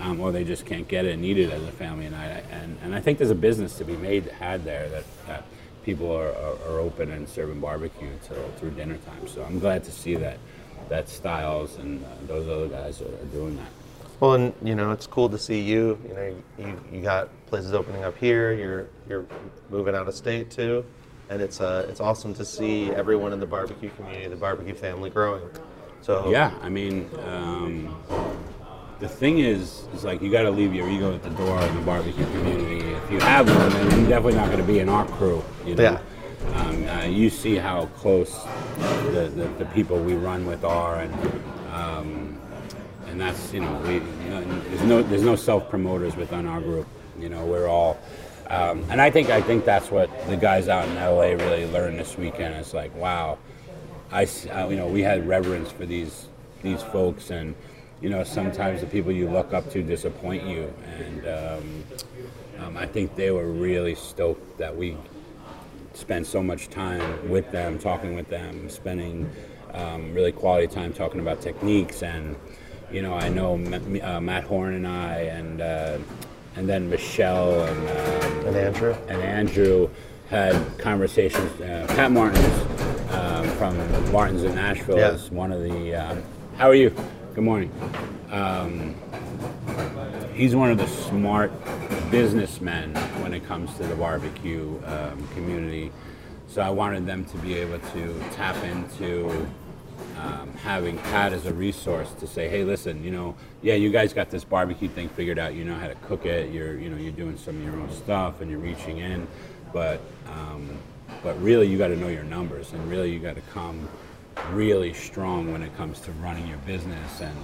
[0.00, 2.44] um, or they just can't get it and eat it as a family night.
[2.50, 5.44] And, and I think there's a business to be made had there that, that
[5.86, 9.26] people are, are, are open and serving barbecue till through dinner time.
[9.28, 10.38] So I'm glad to see that
[10.88, 13.66] that Stiles and uh, those other guys are, are doing that.
[14.20, 15.98] well, and you know, it's cool to see you.
[16.06, 18.52] You know, you, you got places opening up here.
[18.52, 19.24] You're you're
[19.70, 20.84] moving out of state too,
[21.30, 25.08] and it's uh it's awesome to see everyone in the barbecue community, the barbecue family,
[25.08, 25.48] growing.
[26.02, 27.96] So Yeah, I mean, um,
[28.98, 31.74] the thing is, is like you got to leave your ego at the door in
[31.74, 32.86] the barbecue community.
[32.88, 35.44] If you have one, then you're definitely not going to be in our crew.
[35.64, 35.82] You know?
[35.82, 36.00] Yeah.
[36.54, 38.44] Um, uh, you see how close
[38.76, 41.14] the, the, the people we run with are, and
[41.72, 42.40] um,
[43.06, 46.86] and that's you know we there's no there's no self promoters within our group.
[47.18, 47.98] You know, we're all.
[48.48, 51.98] Um, and I think I think that's what the guys out in LA really learned
[51.98, 52.54] this weekend.
[52.54, 53.38] It's like, wow,
[54.12, 56.28] I, uh, you know, we had reverence for these
[56.62, 57.56] these folks, and
[58.00, 61.84] you know, sometimes the people you look up to disappoint you, and um,
[62.66, 64.96] um, I think they were really stoked that we
[65.94, 69.30] spent so much time with them, talking with them, spending
[69.72, 72.36] um, really quality time talking about techniques, and
[72.92, 75.98] you know, I know M- uh, Matt Horn and I, and uh,
[76.56, 77.88] and then Michelle and.
[77.88, 78.94] Um, And Andrew.
[79.08, 79.88] and Andrew,
[80.30, 81.60] had conversations.
[81.60, 82.60] Uh, Pat Martins
[83.12, 83.76] um, from
[84.12, 85.12] Martins in Nashville Yeah.
[85.12, 85.94] is one of the.
[85.94, 86.22] Um,
[86.56, 86.94] how are you?
[87.36, 87.70] Good morning.
[88.30, 88.94] Um,
[90.32, 91.52] he's one of the smart
[92.10, 95.92] businessmen when it comes to the barbecue um, community.
[96.48, 99.28] So I wanted them to be able to tap into
[100.18, 104.14] um, having Pat as a resource to say, hey, listen, you know, yeah, you guys
[104.14, 105.52] got this barbecue thing figured out.
[105.52, 106.50] You know how to cook it.
[106.50, 109.28] You're, you know, you're doing some of your own stuff and you're reaching in,
[109.74, 110.70] but, um,
[111.22, 113.90] but really, you got to know your numbers and really, you got to come
[114.52, 117.36] really strong when it comes to running your business and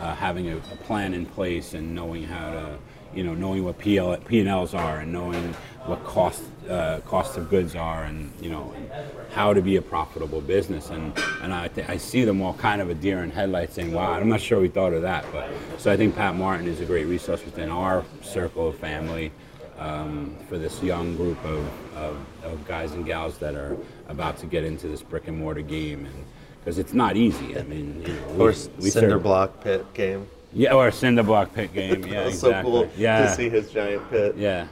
[0.00, 2.78] uh, having a, a plan in place and knowing how to,
[3.14, 5.54] you know, knowing what PL, P&Ls are and knowing
[5.86, 8.90] what cost uh, cost of goods are and you know and
[9.32, 10.88] how to be a profitable business.
[10.90, 13.92] And and I, th- I see them all kind of a deer in headlights saying
[13.92, 15.26] wow I'm not sure we thought of that.
[15.30, 19.30] But so I think Pat Martin is a great resource within our circle of family
[19.78, 21.66] um, for this young group of,
[21.96, 23.76] of, of guys and gals that are
[24.08, 26.24] about to get into this brick and mortar game and
[26.60, 29.84] because it's not easy I mean you know, Or we- we cinder serve- block pit
[29.94, 30.26] game.
[30.52, 33.34] yeah or a cinder block pit game yeah It was exactly so cool yeah to
[33.34, 34.36] see his giant pit.
[34.36, 34.66] yeah,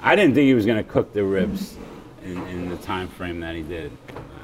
[0.00, 1.76] I didn't think he was gonna cook the ribs
[2.24, 3.90] in, in the time frame that he did.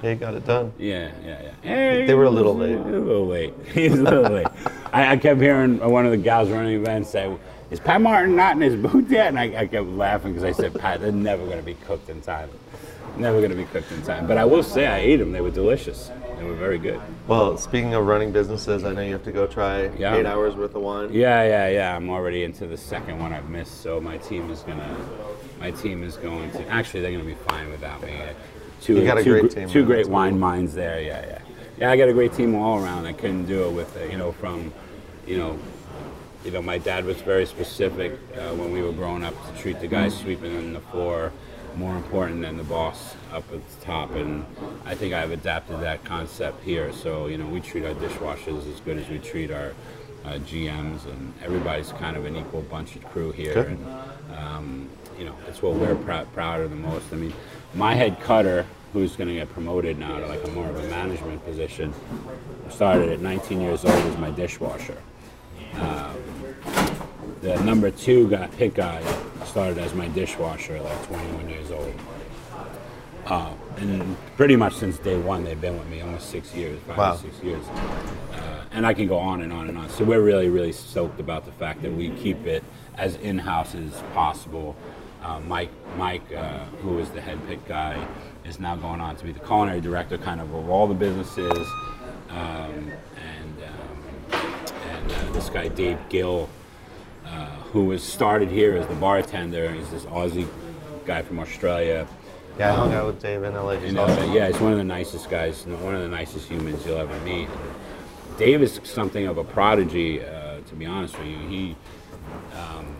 [0.02, 0.72] He got it done.
[0.78, 1.50] Yeah, yeah, yeah.
[1.62, 2.76] Hey, They were a little late.
[2.78, 3.54] A little late.
[3.72, 4.46] He's a little late.
[4.92, 7.34] I, I kept hearing one of the gals running events say,
[7.70, 10.52] "Is Pat Martin not in his booth yet?" And I, I kept laughing because I
[10.52, 12.50] said, "Pat, they're never gonna be cooked in time.
[13.16, 15.32] Never gonna be cooked in time." But I will say, I ate them.
[15.32, 16.10] They were delicious.
[16.38, 17.00] They were very good.
[17.28, 20.16] Well, speaking of running businesses, I know you have to go try Yeah.
[20.16, 21.10] eight hours worth of wine.
[21.12, 21.96] Yeah, yeah, yeah.
[21.96, 24.96] I'm already into the second one I've missed, so my team is gonna,
[25.60, 26.68] my team is going to.
[26.68, 28.12] Actually, they're gonna be fine without me.
[28.80, 29.86] Two, You got a two, great team, Two man.
[29.86, 31.00] great That's wine minds there.
[31.00, 31.38] Yeah, yeah,
[31.78, 31.90] yeah.
[31.90, 33.06] I got a great team all around.
[33.06, 34.72] I couldn't do it with, uh, you know, from,
[35.26, 35.58] you know,
[36.44, 39.80] you know, my dad was very specific uh, when we were growing up to treat
[39.80, 41.32] the guys sweeping on the floor
[41.76, 44.10] more important than the boss up at the top.
[44.12, 44.44] And
[44.84, 46.92] I think I've adapted that concept here.
[46.92, 49.72] So, you know, we treat our dishwashers as good as we treat our
[50.24, 53.54] uh, GMs, and everybody's kind of an equal bunch of crew here.
[53.54, 53.66] Good.
[53.68, 53.86] And,
[54.36, 54.88] um,
[55.18, 57.12] you know, it's what we're prou- proud of the most.
[57.12, 57.32] I mean,
[57.74, 60.88] my head cutter, who's going to get promoted now to like a more of a
[60.88, 61.92] management position,
[62.70, 64.96] started at 19 years old as my dishwasher
[67.42, 69.02] the number two guy, hit guy
[69.44, 71.94] started as my dishwasher at like 21 years old.
[73.26, 76.98] Uh, and pretty much since day one, they've been with me almost six years, five
[76.98, 77.14] Wow.
[77.14, 77.64] or six years.
[78.32, 79.88] Uh, and I can go on and on and on.
[79.90, 82.62] So we're really, really stoked about the fact that we keep it
[82.96, 84.76] as in-house as possible.
[85.22, 88.06] Uh, Mike, Mike, uh, who is the head pick guy,
[88.44, 91.66] is now going on to be the culinary director, kind of of all the businesses.
[92.28, 93.33] Um, um, and
[95.10, 96.48] uh, this guy Dave Gill,
[97.26, 100.48] uh, who was started here as the bartender, he's this Aussie
[101.04, 102.06] guy from Australia.
[102.58, 103.70] Yeah, I hung out with Dave in LA.
[103.70, 106.98] And, uh, yeah, he's one of the nicest guys, one of the nicest humans you'll
[106.98, 107.48] ever meet.
[108.38, 111.38] Dave is something of a prodigy, uh, to be honest with you.
[111.48, 111.76] He,
[112.56, 112.96] um,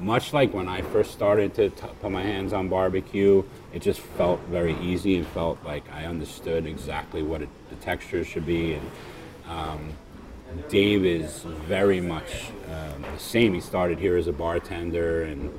[0.00, 3.42] much like when I first started to t- put my hands on barbecue,
[3.72, 8.24] it just felt very easy and felt like I understood exactly what it, the texture
[8.24, 8.74] should be.
[8.74, 8.90] And
[9.48, 9.92] um,
[10.68, 13.54] Dave is very much um, the same.
[13.54, 15.52] He started here as a bartender, and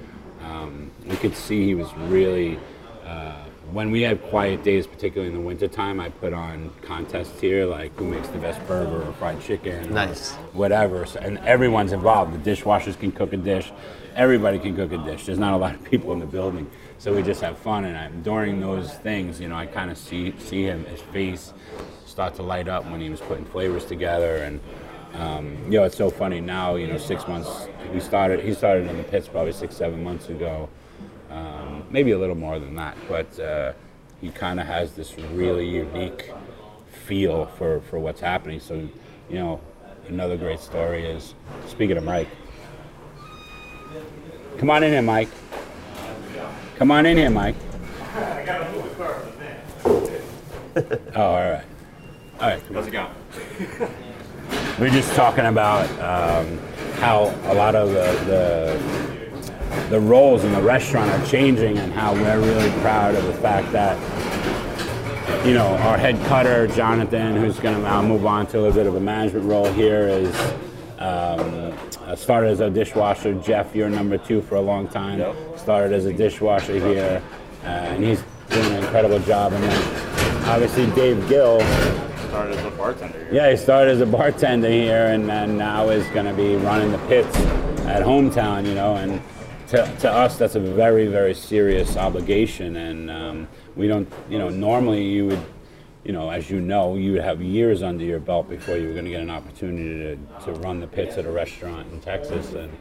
[0.44, 2.60] um, we could see he was really.
[3.06, 3.36] Uh,
[3.72, 7.96] when we have quiet days, particularly in the wintertime, I put on contests here, like
[7.98, 10.34] who makes the best burger or fried chicken, Nice.
[10.54, 11.06] whatever.
[11.06, 12.34] So, and everyone's involved.
[12.44, 13.72] The dishwashers can cook a dish.
[14.16, 15.26] Everybody can cook a dish.
[15.26, 16.70] There's not a lot of people in the building,
[17.00, 17.86] so we just have fun.
[17.86, 21.52] And I, during those things, you know, I kind of see see him, his face
[22.14, 24.36] start to light up when he was putting flavors together.
[24.38, 24.60] And
[25.16, 26.76] um, you know, it's so funny now.
[26.76, 28.40] You know, six months we started.
[28.40, 30.70] He started in the pits probably six, seven months ago.
[31.32, 33.74] Um, maybe a little more than that, but uh,
[34.22, 36.32] he kind of has this really unique
[37.06, 38.60] feel for, for what's happening.
[38.60, 38.76] So,
[39.30, 39.60] you know,
[40.08, 41.34] another great story is
[41.68, 42.28] speaking of Mike.
[44.60, 45.30] Come on in here, Mike.
[46.78, 47.56] Come on in here, Mike.
[51.16, 51.66] Oh, all right.
[52.44, 52.62] All right.
[52.74, 53.08] How's it going?
[54.78, 56.60] We're just talking about um,
[56.96, 62.14] how a lot of the, the the roles in the restaurant are changing, and how
[62.14, 63.98] we're really proud of the fact that
[65.48, 68.76] you know, our head cutter, Jonathan, who's going to now move on to a little
[68.76, 70.54] bit of a management role here, is
[71.00, 71.74] um,
[72.18, 73.36] started as a dishwasher.
[73.36, 75.24] Jeff, you're number two for a long time.
[75.56, 77.24] Started as a dishwasher here,
[77.64, 79.54] uh, and he's doing an incredible job.
[79.54, 81.62] And then obviously Dave Gill,
[82.34, 83.30] started as a bartender here.
[83.32, 86.92] yeah, he started as a bartender here, and then now is going to be running
[86.92, 87.38] the pits
[87.86, 89.22] at hometown, you know, and
[89.68, 94.50] to, to us, that's a very, very serious obligation, and um, we don't, you know,
[94.50, 95.46] normally you would,
[96.04, 98.94] you know, as you know, you would have years under your belt before you were
[98.94, 102.52] going to get an opportunity to, to run the pits at a restaurant in Texas.
[102.54, 102.76] And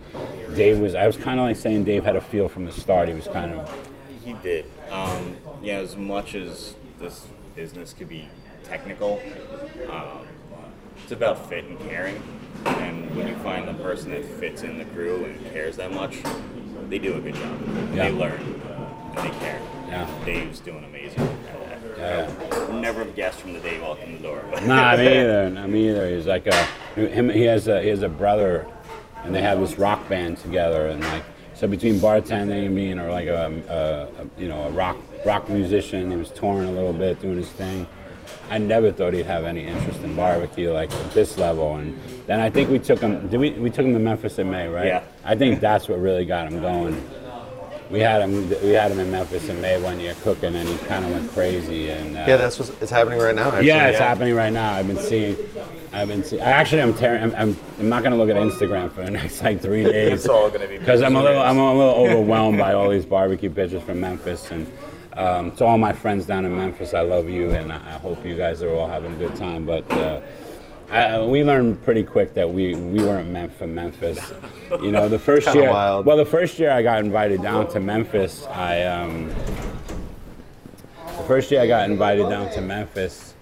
[0.57, 3.09] Dave was, I was kind of like saying Dave had a feel from the start.
[3.09, 3.89] He was kind of,
[4.25, 4.65] He did.
[4.91, 8.31] Um, yeah, as much as this business could be
[8.73, 9.21] technical,
[9.91, 10.27] um,
[11.03, 12.23] it's about fit and caring.
[12.65, 16.23] And when you find the person that fits in the crew and cares that much,
[16.89, 17.61] they do a good job.
[17.95, 18.09] Yeah.
[18.09, 19.61] They learn uh, and they care.
[19.89, 20.25] Yeah.
[20.25, 21.99] Dave's doing amazing at that.
[21.99, 22.67] Yeah.
[22.71, 24.43] I never have guessed from the day he walked in the door.
[24.63, 25.51] Nah, me either.
[25.51, 26.09] Not me either.
[26.09, 26.65] He's like a
[26.95, 27.29] him.
[27.29, 28.67] He has a he has a brother,
[29.25, 30.87] and they have this rock band together.
[30.87, 34.71] And like so, between bartending and being or like a, a, a you know a
[34.71, 34.97] rock
[35.27, 37.87] rock musician, he was touring a little bit, doing his thing.
[38.51, 41.77] I never thought he'd have any interest in barbecue like at this level.
[41.77, 43.29] And then I think we took him.
[43.29, 43.51] Did we?
[43.53, 44.87] We took him to Memphis in May, right?
[44.87, 45.03] Yeah.
[45.25, 47.03] I think that's what really got him going.
[47.91, 48.49] We had him.
[48.49, 51.31] We had him in Memphis in May one year cooking, and he kind of went
[51.33, 51.91] crazy.
[51.91, 53.49] And uh, Yeah, that's what's it's happening right now.
[53.49, 53.67] Actually.
[53.67, 54.73] yeah, it's happening right now.
[54.73, 55.37] I've been seeing.
[55.93, 56.41] I've been seeing.
[56.41, 57.23] Actually, I'm tearing.
[57.23, 60.13] I'm, I'm, I'm not going to look at Instagram for the next like three days.
[60.21, 61.43] It's all gonna be because I'm a little.
[61.43, 64.71] I'm a little overwhelmed by all these barbecue pictures from Memphis and.
[65.17, 68.35] Um, to all my friends down in Memphis, I love you, and I, hope you
[68.35, 69.67] guys are all having a good time.
[69.67, 70.21] But uh,
[70.91, 74.19] I, we learned pretty quick that we, we weren't meant for Memphis.
[74.71, 75.71] You know, the first year.
[75.71, 76.07] wild.
[76.07, 79.29] Well, the first year I got invited down to Memphis, I um,
[81.19, 83.35] the first year I got invited down to Memphis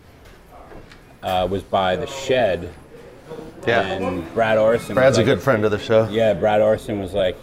[1.23, 2.73] uh, was by the Shed,
[3.67, 3.83] Yeah.
[3.83, 4.95] and Brad Orrison.
[4.95, 6.09] Brad's was a good friend of the show.
[6.11, 7.37] Yeah, Brad Orrison was like,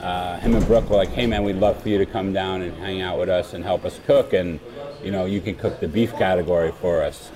[0.00, 2.62] uh, him and Brooke were like, hey man, we'd love for you to come down
[2.62, 4.58] and hang out with us and help us cook, and
[5.02, 7.30] you know, you can cook the beef category for us.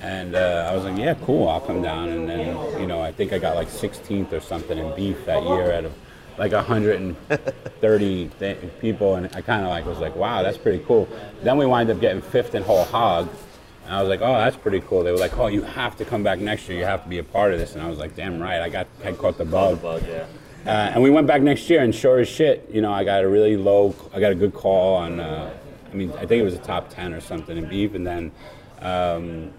[0.00, 2.10] And uh, I was like, yeah, cool, I'll come down.
[2.10, 5.42] And then, you know, I think I got like 16th or something in beef that
[5.42, 5.94] year out of
[6.38, 9.14] like 130 th- people.
[9.14, 11.08] And I kind of like was like, wow, that's pretty cool.
[11.42, 13.28] Then we wind up getting fifth in whole hog.
[13.86, 15.02] And I was like, oh, that's pretty cool.
[15.02, 16.78] They were like, oh, you have to come back next year.
[16.78, 17.74] You have to be a part of this.
[17.74, 18.60] And I was like, damn right.
[18.60, 19.80] I got, I caught the bug.
[19.80, 20.26] bug, yeah.
[20.66, 23.22] Uh, and we went back next year, and sure as shit, you know, I got
[23.22, 25.54] a really low, I got a good call on, uh,
[25.88, 28.32] I mean, I think it was a top 10 or something in beef, and then,
[28.80, 29.52] um,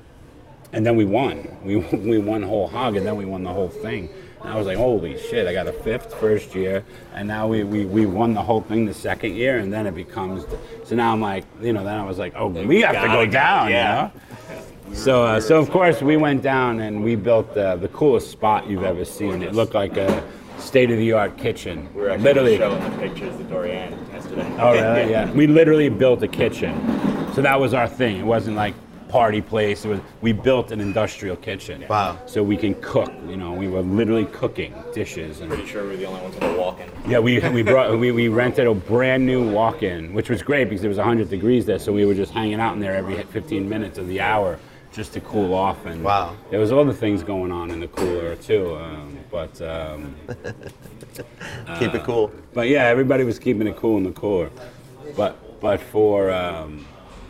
[0.74, 1.48] and then we won.
[1.64, 4.10] We, we won whole hog, and then we won the whole thing.
[4.42, 6.84] And I was like, holy shit, I got a fifth first year,
[7.14, 9.96] and now we, we, we won the whole thing the second year, and then it
[9.96, 10.44] becomes,
[10.84, 13.26] so now I'm like, you know, then I was like, oh, we have to go
[13.26, 14.10] down, yeah.
[14.10, 14.94] you know?
[14.94, 18.68] So, uh, so of course we went down and we built uh, the coolest spot
[18.68, 19.44] you've ever seen.
[19.44, 20.24] It looked like a
[20.58, 21.88] state-of-the-art kitchen.
[21.94, 22.58] We were actually literally.
[22.58, 24.56] showing the pictures to Dorian yesterday.
[24.60, 25.12] Oh really?
[25.18, 25.32] Yeah.
[25.32, 26.74] We literally built a kitchen.
[27.34, 28.18] So that was our thing.
[28.18, 28.74] It wasn't like
[29.08, 29.86] party place.
[29.86, 31.86] It was we built an industrial kitchen.
[31.90, 32.20] Wow.
[32.26, 33.12] So we can cook.
[33.28, 36.36] You know, we were literally cooking dishes and Pretty sure we were the only ones
[36.36, 36.90] in the walk-in.
[37.10, 40.84] yeah, we, we brought we, we rented a brand new walk-in, which was great because
[40.84, 43.70] it was 100 degrees there, so we were just hanging out in there every 15
[43.70, 44.60] minutes of the hour
[44.92, 45.86] just to cool off.
[45.86, 46.36] And Wow.
[46.50, 50.16] there was other things going on in the cooler too, um, but um,
[51.80, 52.32] Keep it cool.
[52.54, 54.50] but yeah, everybody was keeping it cool in the cooler.
[55.16, 56.86] But but for um,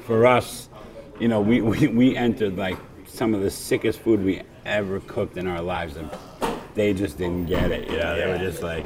[0.06, 0.70] for us,
[1.20, 2.78] you know, we, we, we entered like
[3.08, 6.10] some of the sickest food we ever cooked in our lives, and
[6.76, 7.90] they just didn't get it.
[7.90, 8.86] You know, they were just like.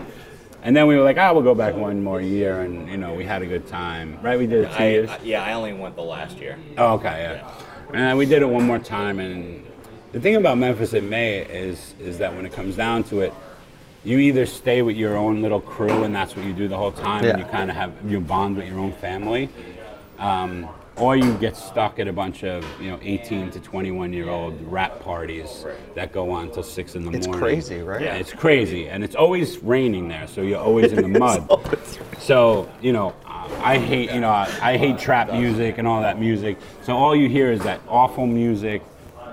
[0.63, 3.15] And then we were like, "Oh, we'll go back one more year," and you know,
[3.15, 4.37] we had a good time, right?
[4.37, 5.09] We did it two I, years.
[5.09, 6.59] I- yeah, I only went the last year.
[6.77, 7.51] Oh, okay, yeah.
[7.93, 9.19] And we did it one more time.
[9.19, 9.65] And
[10.11, 13.33] the thing about Memphis in May is is that when it comes down to it,
[14.03, 16.91] you either stay with your own little crew and that's what you do the whole
[16.91, 19.49] time, and you kind of have you bond with your own family,
[20.17, 20.67] um,
[20.97, 24.61] or you get stuck at a bunch of you know 18 to 21 year old
[24.71, 25.65] rap parties
[25.95, 27.57] that go on till six in the It's morning.
[27.57, 28.01] It's crazy, right?
[28.01, 31.47] Yeah, it's crazy, and it's always raining there, so you're always in the mud.
[32.19, 36.19] So you know, I hate you know I, I hate trap music and all that
[36.19, 36.57] music.
[36.83, 38.81] So all you hear is that awful music,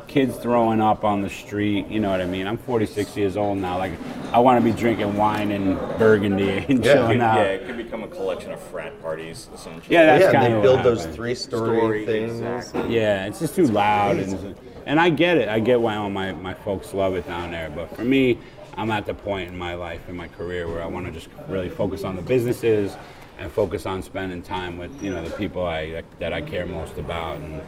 [0.09, 1.87] kids throwing up on the street.
[1.89, 2.47] You know what I mean?
[2.47, 3.79] I'm 46 years old now.
[3.79, 3.93] Like
[4.33, 6.95] I want to be drinking wine and Burgundy and Yeah.
[6.95, 7.37] chilling Yeah, out.
[7.37, 9.95] Yeah, it could become a collection of frat parties, essentially.
[9.95, 12.33] Yeah, that's yeah, kinda they what build those three-story Story, things.
[12.41, 12.95] exactly.
[12.97, 14.57] Yeah, it's just too loud, and,
[14.87, 15.49] and I get it.
[15.49, 17.71] I get why all my, my folks love it down there.
[17.71, 18.39] But for me,
[18.77, 21.29] I'm at the point in my life, in my career, where I want to just
[21.49, 22.97] really focus on the businesses
[23.39, 26.97] and focus on spending time with you know the people I that I care most
[26.99, 27.61] about, and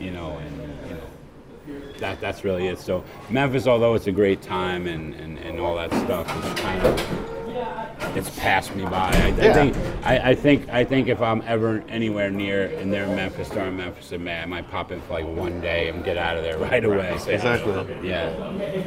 [0.00, 0.57] you know, and you know,
[1.98, 2.78] that that's really it.
[2.78, 6.86] So Memphis, although it's a great time and, and, and all that stuff, it's kind
[6.86, 7.28] of
[8.16, 9.10] it's passed me by.
[9.12, 13.04] I, I think I, I think I think if I'm ever anywhere near in there
[13.04, 16.04] in Memphis during Memphis in May, I might pop in for like one day and
[16.04, 17.12] get out of there right away.
[17.28, 18.08] Exactly.
[18.08, 18.28] Yeah,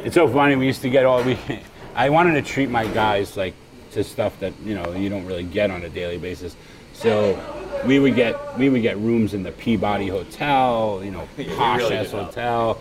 [0.04, 0.56] it's so funny.
[0.56, 1.38] We used to get all we.
[1.94, 3.54] I wanted to treat my guys like
[3.92, 6.56] to stuff that you know you don't really get on a daily basis.
[7.02, 7.36] So
[7.84, 11.96] we would get we would get rooms in the Peabody Hotel, you know, posh really
[11.96, 12.80] ass hotel.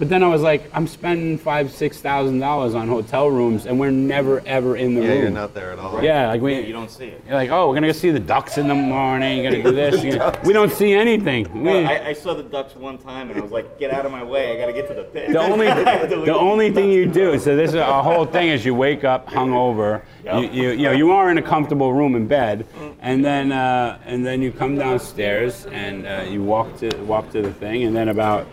[0.00, 3.78] But then I was like, I'm spending five six thousand dollars on hotel rooms, and
[3.78, 5.16] we're never ever in the Yeah, room.
[5.16, 6.02] Yeah, you're not there at all.
[6.02, 6.58] Yeah, like we.
[6.58, 7.22] You don't see it.
[7.26, 9.42] You're like, oh, we're gonna go see the ducks in the morning.
[9.42, 10.02] You're gonna do this.
[10.04, 10.32] you know.
[10.42, 11.52] we don't see anything.
[11.52, 14.06] We- No, I, I saw the ducks one time and I was like, get out
[14.06, 14.56] of my way.
[14.56, 15.32] I gotta get to the pit.
[15.32, 15.66] the only
[16.24, 19.28] the only thing you do so this is a whole thing is you wake up
[19.28, 22.66] hungover you, you, you know you are in a comfortable room in bed
[23.00, 27.42] and then uh, and then you come downstairs and uh, you walk to walk to
[27.42, 28.46] the thing and then about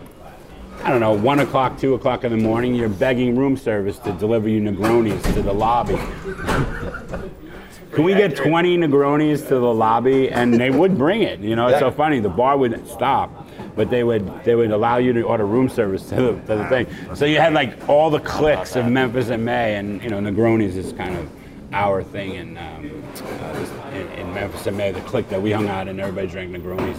[0.84, 4.12] I don't know one o'clock two o'clock in the morning you're begging room service to
[4.12, 5.98] deliver you Negronis to the lobby.
[7.92, 10.30] Can we get 20 Negronis to the lobby?
[10.30, 11.40] And they would bring it.
[11.40, 12.20] You know, it's so funny.
[12.20, 16.08] The bar would stop, but they would they would allow you to order room service
[16.10, 16.86] to the, to the thing.
[17.14, 20.76] So you had like all the cliques of Memphis in May, and you know, Negronis
[20.76, 21.30] is kind of
[21.72, 25.68] our thing in, um, uh, in, in Memphis in May, the clique that we hung
[25.68, 26.98] out and everybody drank Negronis.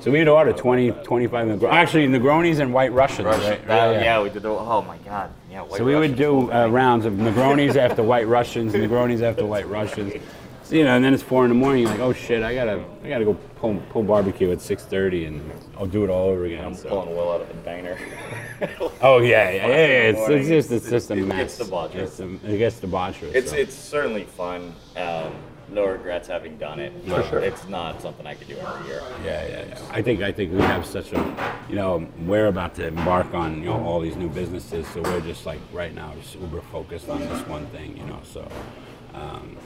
[0.00, 1.72] So we'd order 20, 25 Negronis.
[1.72, 3.60] Actually, Negronis and White Russians, right?
[3.66, 4.44] Yeah, Right, yeah, we did.
[4.46, 5.30] Oh my god.
[5.50, 5.62] Yeah.
[5.62, 9.68] White so we would do uh, rounds of Negronis after White Russians, Negronis after White
[9.68, 10.14] Russians.
[10.62, 11.82] So, you know, and then it's four in the morning.
[11.82, 15.24] You're like, oh shit, I gotta, I gotta go pull, pull barbecue at six thirty,
[15.24, 16.62] and I'll do it all over again.
[16.64, 16.90] I'm so.
[16.90, 17.98] pulling Will out of the diner.
[19.00, 19.66] Oh yeah, yeah, yeah.
[19.68, 19.74] yeah.
[20.10, 21.56] It's, it's just, it's just a it mess.
[21.58, 21.94] gets debaucherous.
[21.94, 23.32] It's a- It gets debaucherous.
[23.34, 23.56] It's so.
[23.56, 24.74] it's certainly fun.
[24.96, 25.32] Um,
[25.70, 26.92] no regrets having done it.
[27.06, 27.38] For sure.
[27.40, 29.02] It's not something I could do every year.
[29.24, 29.80] Yeah, yeah, yeah.
[29.90, 33.58] I think I think we have such a, you know, we're about to embark on
[33.62, 37.08] you know all these new businesses, so we're just like right now just uber focused
[37.08, 38.20] on this one thing, you know.
[38.24, 38.48] So,
[39.14, 39.56] um,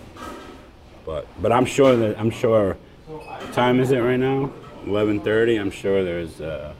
[1.05, 2.76] but but I'm sure that I'm sure.
[3.07, 4.50] what Time is it right now?
[4.86, 5.57] Eleven thirty.
[5.57, 6.74] I'm sure there's uh,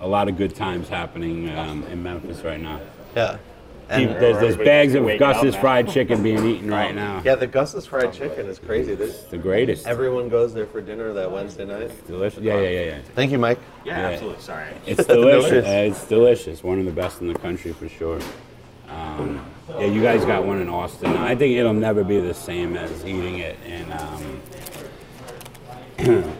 [0.00, 2.80] a lot of good times happening um, in Memphis right now.
[3.16, 3.38] Yeah.
[3.88, 7.20] There's, And there's everybody's bags of waking Gus's fried chicken being eaten right now.
[7.24, 8.94] yeah, the Gus's fried chicken is crazy.
[8.94, 9.86] This, The greatest.
[9.86, 11.90] everyone goes there for dinner that Wednesday night.
[12.06, 12.40] delicious.
[12.42, 12.98] Yeah, yeah, yeah, yeah.
[13.14, 13.58] Thank you, Mike.
[13.84, 14.08] Yeah, Yeah.
[14.14, 14.42] absolutely.
[14.42, 14.66] Sorry.
[14.86, 15.50] It's delicious.
[15.50, 15.64] Delicious.
[15.68, 16.62] Uh, it's delicious.
[16.64, 18.20] One of the best in the country for sure.
[18.88, 19.44] Um,
[19.78, 21.16] yeah, you guys got one in Austin.
[21.16, 24.40] I think it'll never be the same as eating it in um,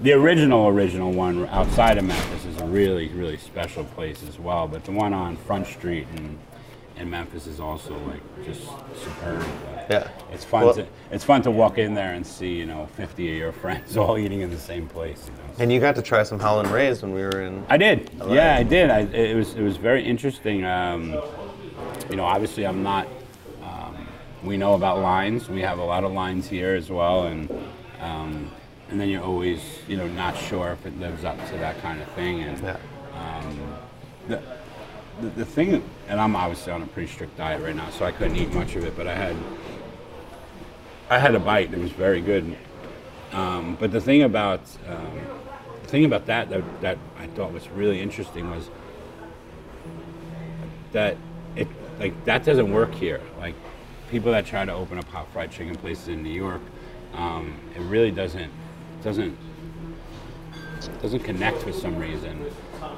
[0.00, 4.68] the original original one outside of Memphis is a really really special place as well.
[4.68, 6.38] But the one on Front Street in
[6.96, 8.62] in Memphis is also like just
[9.02, 9.44] superb.
[9.90, 10.08] Yeah.
[10.32, 13.30] it's fun Well- to it's fun to walk in there and see you know 50
[13.32, 15.26] of your friends all eating in the same place.
[15.26, 15.54] You know?
[15.58, 17.64] And you got to try some Howlin' Rays when we were in.
[17.68, 18.10] I did.
[18.20, 18.56] All Yeah.
[18.56, 18.90] I did.
[18.90, 20.64] I, it was it was very interesting.
[20.64, 21.12] Um,
[22.10, 23.06] you know, obviously, I'm not.
[23.62, 24.06] Um,
[24.42, 25.48] we know about lines.
[25.48, 27.50] We have a lot of lines here as well, and
[28.00, 28.50] um,
[28.90, 32.00] and then you're always you know not sure if it lives up to that kind
[32.00, 32.42] of thing.
[32.42, 32.76] And Yeah.
[34.28, 34.42] the,
[35.20, 38.12] the, the thing, and I'm obviously on a pretty strict diet right now, so I
[38.12, 39.36] couldn't eat much of it, but I had
[41.08, 41.72] I had a bite.
[41.72, 42.56] It was very good.
[43.32, 45.20] Um, but the thing about um,
[45.82, 48.70] the thing about that, that that I thought was really interesting was
[50.92, 51.16] that
[51.54, 53.20] it like that doesn't work here.
[53.38, 53.54] Like
[54.10, 56.62] people that try to open up hot fried chicken places in New York,
[57.14, 58.52] um, it really doesn't
[59.02, 59.36] doesn't
[61.00, 62.44] doesn't connect for some reason.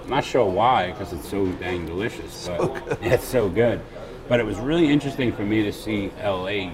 [0.09, 2.33] I'm not sure why, because it's so dang delicious.
[2.33, 3.79] So But it's so good.
[4.27, 6.73] But it was really interesting for me to see LA,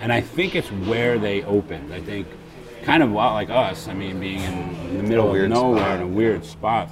[0.00, 1.94] and I think it's where they opened.
[1.94, 2.26] I think
[2.82, 3.86] kind of like us.
[3.86, 5.96] I mean, being in the middle of nowhere spot.
[6.00, 6.90] in a weird spot.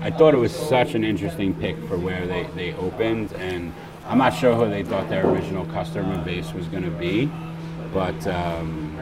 [0.00, 3.72] I thought it was such an interesting pick for where they, they opened, and
[4.08, 7.30] I'm not sure who they thought their original customer base was going to be,
[7.94, 9.00] but um,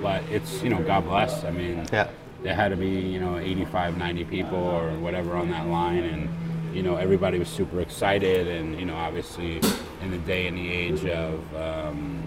[0.00, 1.44] but it's you know God bless.
[1.44, 2.08] I mean, Yeah.
[2.42, 6.28] There had to be you know 85 90 people or whatever on that line and
[6.74, 9.60] you know everybody was super excited and you know obviously
[10.02, 12.22] in the day and the age of um,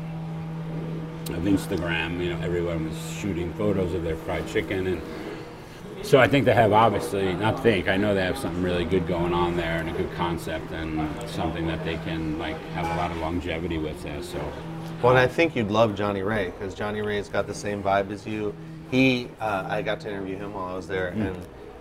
[1.29, 5.01] of instagram you know everyone was shooting photos of their fried chicken and
[6.03, 9.07] so i think they have obviously not think i know they have something really good
[9.07, 12.95] going on there and a good concept and something that they can like have a
[12.95, 14.39] lot of longevity with there so
[15.01, 18.11] Well, and I think you'd love Johnny Ray because Johnny Ray's got the same vibe
[18.11, 18.55] as you.
[18.91, 21.35] He, uh, I got to interview him while I was there, and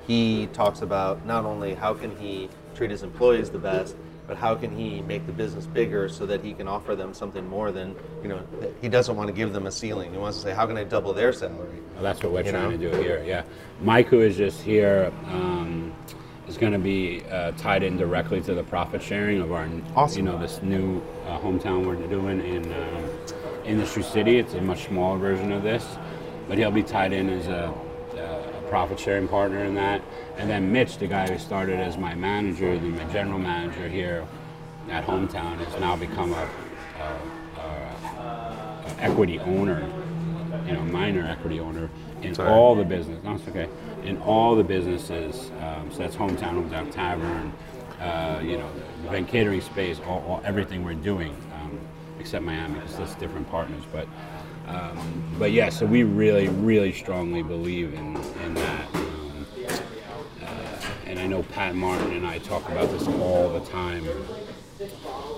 [0.06, 3.96] he talks about not only how can he treat his employees the best,
[4.26, 7.46] but how can he make the business bigger so that he can offer them something
[7.46, 8.40] more than you know.
[8.80, 10.12] He doesn't want to give them a ceiling.
[10.12, 11.78] He wants to say, how can I double their salary?
[11.94, 12.76] Well, that's what we're You trying know?
[12.78, 13.22] to do here.
[13.26, 13.42] Yeah,
[13.82, 15.92] Mike, who is just here, um,
[16.48, 20.24] is going to be uh, tied in directly to the profit sharing of our, Awesome.
[20.24, 23.10] you know, this new uh, hometown we're doing in um
[23.66, 24.38] Industry City.
[24.38, 25.96] It's a much smaller version of this,
[26.48, 27.72] but he'll be tied in as a,
[28.16, 30.02] a profit sharing partner in that.
[30.36, 34.26] And then Mitch, the guy who started as my manager, the my general manager here
[34.90, 36.48] at hometown, has now become a,
[37.00, 39.88] a, a equity owner,
[40.66, 41.88] you know, minor equity owner
[42.22, 42.50] in Sorry.
[42.50, 43.22] all the business.
[43.22, 43.68] No, it's okay.
[44.04, 47.52] In all the businesses, um, so that's hometown, hometown tavern,
[48.00, 48.70] uh, you know,
[49.02, 51.78] the event catering space, all, all everything we're doing, um,
[52.18, 53.84] except Miami because that's different partners.
[53.92, 54.08] But
[54.66, 58.94] um, but yeah, so we really, really strongly believe in in that.
[58.94, 59.46] Um,
[60.42, 60.46] uh,
[61.06, 64.06] and I know Pat Martin and I talk about this all the time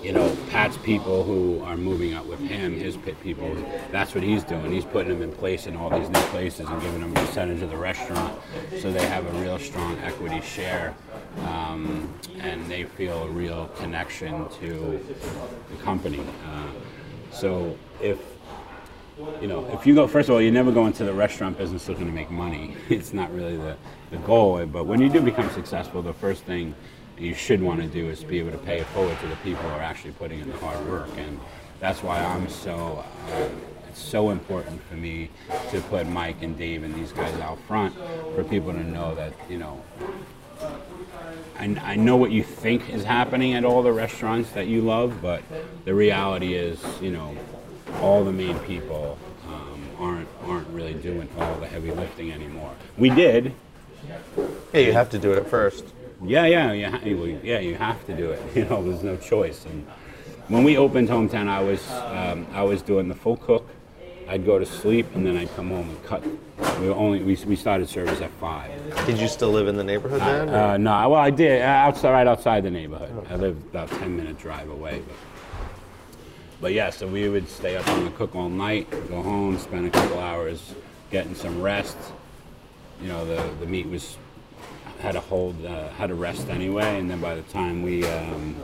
[0.03, 3.55] you know, Pat's people who are moving up with him, his pit people,
[3.91, 4.71] that's what he's doing.
[4.71, 7.61] He's putting them in place in all these new places and giving them a percentage
[7.61, 8.39] of the restaurant
[8.79, 10.95] so they have a real strong equity share
[11.39, 14.99] um, and they feel a real connection to
[15.71, 16.23] the company.
[16.45, 16.67] Uh,
[17.31, 18.19] so if
[19.41, 21.87] you know, if you go, first of all, you never go into the restaurant business
[21.87, 22.75] looking to make money.
[22.89, 23.75] It's not really the,
[24.11, 24.65] the goal.
[24.65, 26.75] But when you do become successful, the first thing
[27.17, 29.63] you should want to do is be able to pay it forward to the people
[29.63, 31.09] who are actually putting in the hard work.
[31.17, 31.39] And
[31.79, 33.49] that's why I'm so, uh,
[33.89, 35.29] it's so important for me
[35.71, 37.95] to put Mike and Dave and these guys out front
[38.35, 39.81] for people to know that, you know,
[41.59, 45.21] I, I know what you think is happening at all the restaurants that you love,
[45.21, 45.41] but
[45.85, 47.35] the reality is, you know,
[48.01, 49.17] all the main people
[49.47, 52.71] um, aren't aren't really doing all the heavy lifting anymore.
[52.97, 53.53] We did,
[54.73, 55.85] Yeah, you have to do it at first.
[56.23, 56.99] yeah, yeah, yeah,
[57.43, 57.59] yeah.
[57.59, 58.41] You have to do it.
[58.55, 59.65] You know, there's no choice.
[59.65, 59.85] And
[60.47, 63.67] when we opened hometown, I was um, I was doing the full cook.
[64.29, 66.21] I'd go to sleep and then I'd come home and cut.
[66.81, 68.69] We were only we, we started service at five.
[69.05, 70.49] Did you still live in the neighborhood then?
[70.49, 73.25] or- Uh, no, well, I did uh, outside, right outside the neighborhood.
[73.29, 75.15] I live about ten minute drive away, but
[76.61, 76.89] but yeah.
[76.89, 80.19] So we would stay up on the cook all night, go home, spend a couple
[80.19, 80.73] hours
[81.11, 81.97] getting some rest.
[83.01, 84.17] You know, the the meat was
[84.99, 88.55] had to hold uh, had to rest anyway, and then by the time we um,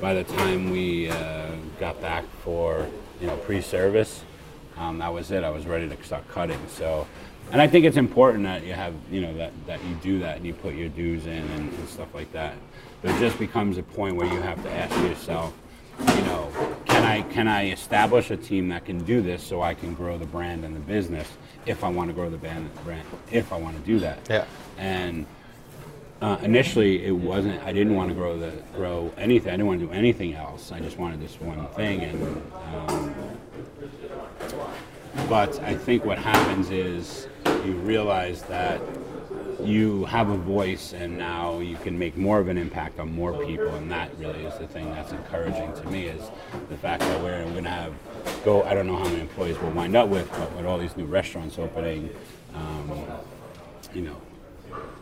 [0.00, 2.86] by the time we uh, got back for
[3.20, 4.24] you know pre-service,
[4.78, 5.44] um, that was it.
[5.44, 6.60] I was ready to start cutting.
[6.68, 7.06] So,
[7.52, 10.38] and I think it's important that you have you know that that you do that
[10.38, 12.54] and you put your dues in and, and stuff like that.
[13.02, 15.54] But it just becomes a point where you have to ask yourself,
[15.98, 16.50] you know,
[17.00, 20.18] can I can I establish a team that can do this so I can grow
[20.18, 21.28] the brand and the business
[21.66, 24.18] if I want to grow the brand brand if I want to do that.
[24.28, 24.44] Yeah.
[24.78, 25.26] And
[26.20, 27.62] uh, initially, it wasn't.
[27.62, 29.48] I didn't want to grow the grow anything.
[29.48, 30.72] I didn't want to do anything else.
[30.72, 32.02] I just wanted this one thing.
[32.02, 32.42] And
[32.88, 33.14] um,
[35.28, 37.26] but I think what happens is
[37.64, 38.80] you realize that
[39.64, 43.32] you have a voice, and now you can make more of an impact on more
[43.44, 43.68] people.
[43.68, 46.30] And that really is the thing that's encouraging to me is
[46.68, 47.92] the fact that we're going to have
[48.44, 48.62] go.
[48.64, 51.06] I don't know how many employees we'll wind up with, but with all these new
[51.06, 52.10] restaurants opening,
[52.54, 52.90] um,
[53.94, 54.16] you know,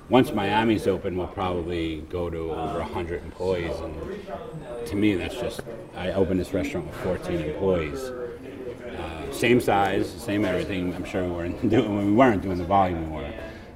[0.08, 3.76] once Miami's open, we'll probably go to over 100 employees.
[3.76, 5.60] And to me, that's just,
[5.94, 8.00] I opened this restaurant with 14 employees.
[8.00, 10.94] Uh, same size, same everything.
[10.94, 13.27] I'm sure we weren't doing, we weren't doing the volume we were,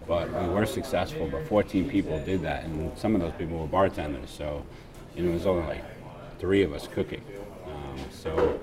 [0.06, 1.28] but we were successful.
[1.28, 4.30] But 14 people did that, and some of those people were bartenders.
[4.30, 4.64] So,
[5.16, 5.84] it was only like
[6.38, 7.22] three of us cooking.
[7.66, 8.60] Um, so,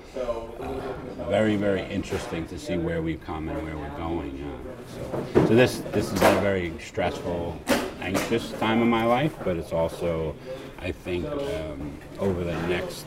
[0.60, 4.44] uh, very, very interesting to see where we've come and where we're going.
[4.44, 7.60] Uh, so, so this this has been a very stressful,
[8.02, 10.36] anxious time in my life, but it's also,
[10.80, 13.06] I think, um, over the next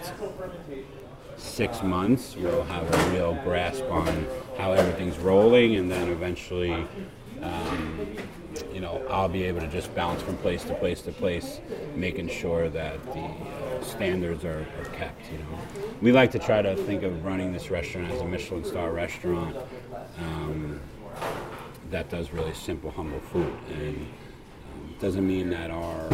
[1.43, 4.27] six months, we'll have a real grasp on
[4.57, 6.87] how everything's rolling, and then eventually,
[7.43, 8.07] um,
[8.73, 11.61] you know, I'll be able to just bounce from place to place to place,
[11.95, 15.31] making sure that the uh, standards are, are kept.
[15.31, 15.59] You know,
[16.01, 19.57] we like to try to think of running this restaurant as a Michelin star restaurant.
[20.19, 20.81] Um,
[21.91, 26.09] that does really simple, humble food, and um, doesn't mean that our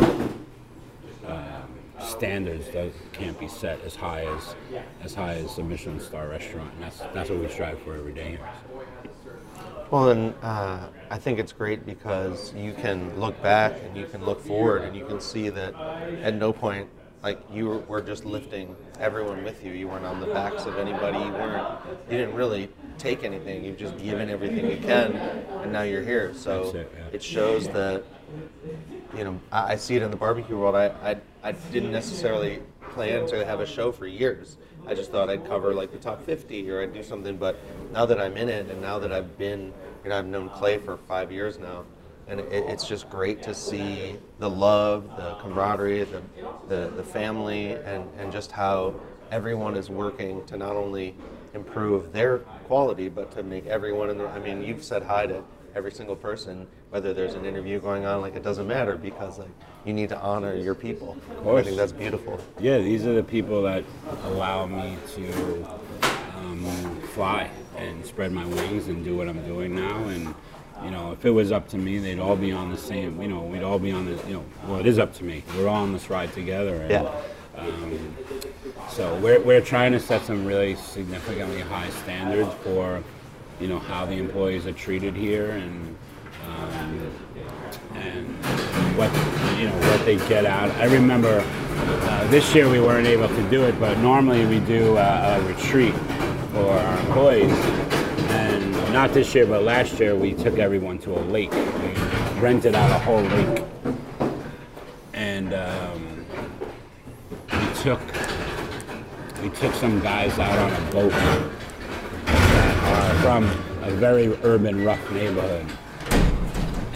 [2.09, 4.55] standards that can't be set as high as
[5.03, 8.13] as high as a Michelin star restaurant, and that's that's what we strive for every
[8.13, 8.39] day.
[9.91, 14.23] Well, and uh, I think it's great because you can look back and you can
[14.25, 15.75] look forward and you can see that
[16.23, 16.89] at no point,
[17.23, 19.73] like you were, were just lifting everyone with you.
[19.73, 21.19] You weren't on the backs of anybody.
[21.19, 21.79] You weren't.
[22.11, 23.65] You didn't really take anything.
[23.65, 26.35] You've just given everything you can, and now you're here.
[26.35, 27.05] So it, yeah.
[27.13, 28.05] it shows that
[29.17, 30.75] you know, I, I see it in the barbecue world.
[30.75, 34.57] I, I, I didn't necessarily plan to have a show for years.
[34.87, 37.37] I just thought I'd cover like the top 50 or I'd do something.
[37.37, 37.59] But
[37.93, 40.79] now that I'm in it and now that I've been, you know, I've known Clay
[40.79, 41.85] for five years now.
[42.27, 46.23] And it, it's just great to see the love, the camaraderie, the,
[46.69, 48.95] the, the family, and, and just how
[49.31, 51.15] everyone is working to not only
[51.55, 55.43] improve their quality, but to make everyone in the, I mean, you've said hi to
[55.75, 59.51] every single person, whether there's an interview going on, like it doesn't matter because like
[59.85, 61.17] you need to honor your people.
[61.31, 61.67] I course.
[61.67, 62.41] think that's beautiful.
[62.59, 63.85] Yeah, these are the people that
[64.25, 65.65] allow me to
[66.37, 69.99] um, fly and spread my wings and do what I'm doing now.
[70.09, 70.35] And
[70.85, 73.21] you know, if it was up to me, they'd all be on the same.
[73.21, 74.13] You know, we'd all be on the.
[74.27, 75.45] You know, well, it is up to me.
[75.57, 76.75] We're all on this ride together.
[76.75, 77.13] And, Yeah.
[77.57, 78.15] Um,
[78.89, 83.03] so we're, we're trying to set some really significantly high standards for,
[83.61, 85.97] you know, how the employees are treated here and
[87.95, 88.27] and
[88.97, 89.11] what
[89.59, 90.71] you know what they get out.
[90.73, 94.97] I remember uh, this year we weren't able to do it, but normally we do
[94.97, 95.95] a, a retreat
[96.53, 97.53] for our employees.
[98.31, 101.53] And not this year, but last year we took everyone to a lake.
[101.53, 103.65] We rented out a whole lake,
[105.13, 106.27] and um,
[107.53, 108.01] we took
[109.43, 111.13] we took some guys out on a boat
[112.27, 113.45] that are from
[113.83, 115.67] a very urban, rough neighborhood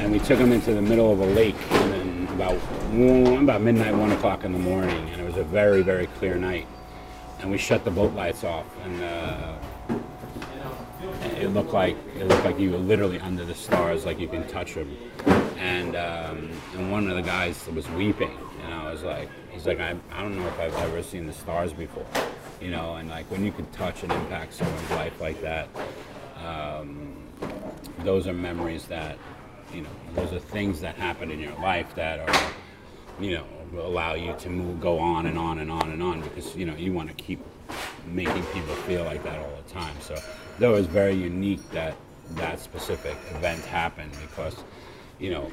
[0.02, 2.56] and we took them into the middle of a lake and then about
[2.90, 6.34] one, about midnight one o'clock in the morning and it was a very very clear
[6.34, 6.66] night.
[7.38, 9.54] And we shut the boat lights off and uh,
[11.40, 14.46] it looked like it looked like you were literally under the stars like you can
[14.48, 14.96] touch them
[15.58, 19.78] and um, and one of the guys was weeping and I was like he's like
[19.78, 22.06] I, I don't know if I've ever seen the stars before
[22.60, 25.68] you know and like when you can touch and impact someone's life like that
[26.44, 27.16] um,
[28.00, 29.16] those are memories that
[29.74, 32.52] you know those are things that happen in your life that are
[33.20, 33.44] you know
[33.80, 36.74] allow you to move go on and on and on and on because you know
[36.74, 37.40] you want to keep
[38.06, 39.94] making people feel like that all the time.
[40.00, 40.16] So
[40.58, 41.96] that was very unique that
[42.32, 44.56] that specific event happened because
[45.18, 45.50] you know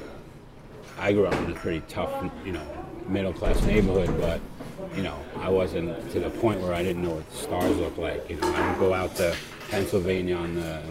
[0.97, 2.11] I grew up in a pretty tough
[2.45, 4.39] you know middle class neighborhood but
[4.95, 7.97] you know I wasn't to the point where I didn't know what the stars looked
[7.97, 8.29] like.
[8.29, 9.35] You know I would go out to
[9.69, 10.81] Pennsylvania on the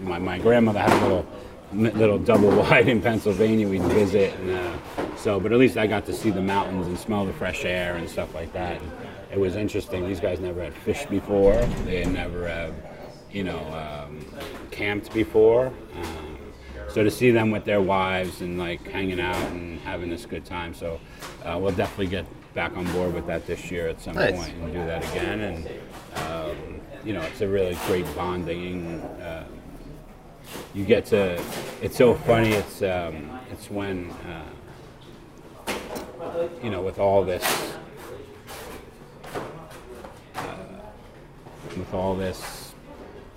[0.00, 1.26] my, my grandmother had a little
[1.74, 6.04] little double wide in Pennsylvania we'd visit and uh, so but at least I got
[6.06, 8.80] to see the mountains and smell the fresh air and stuff like that.
[8.80, 8.90] And
[9.32, 11.54] it was interesting these guys never had fished before.
[11.84, 12.72] They had never uh,
[13.30, 14.24] you know um,
[14.70, 15.66] camped before.
[15.68, 16.38] Um,
[16.88, 20.44] so to see them with their wives and like hanging out and having this good
[20.44, 21.00] time so
[21.44, 24.36] uh, we'll definitely get back on board with that this year at some Nice.
[24.36, 25.40] point and do that again.
[25.40, 25.68] And
[26.16, 29.44] um, you know it's a really great bonding uh,
[30.74, 31.40] you get to
[31.82, 34.42] it's so funny it's um, it's when uh,
[36.62, 37.44] you know with all this
[40.36, 40.40] uh,
[41.76, 42.72] with all this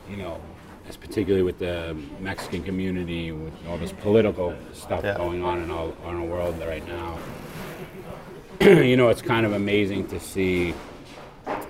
[0.09, 0.39] you know
[0.87, 5.17] it's particularly with the Mexican community with all this political stuff Yeah.
[5.17, 7.17] going on in all in our world right now
[8.61, 10.73] you know it's kind of amazing to see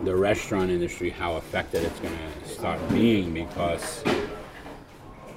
[0.02, 2.14] the restaurant industry how affected it's going
[2.44, 4.04] to start being because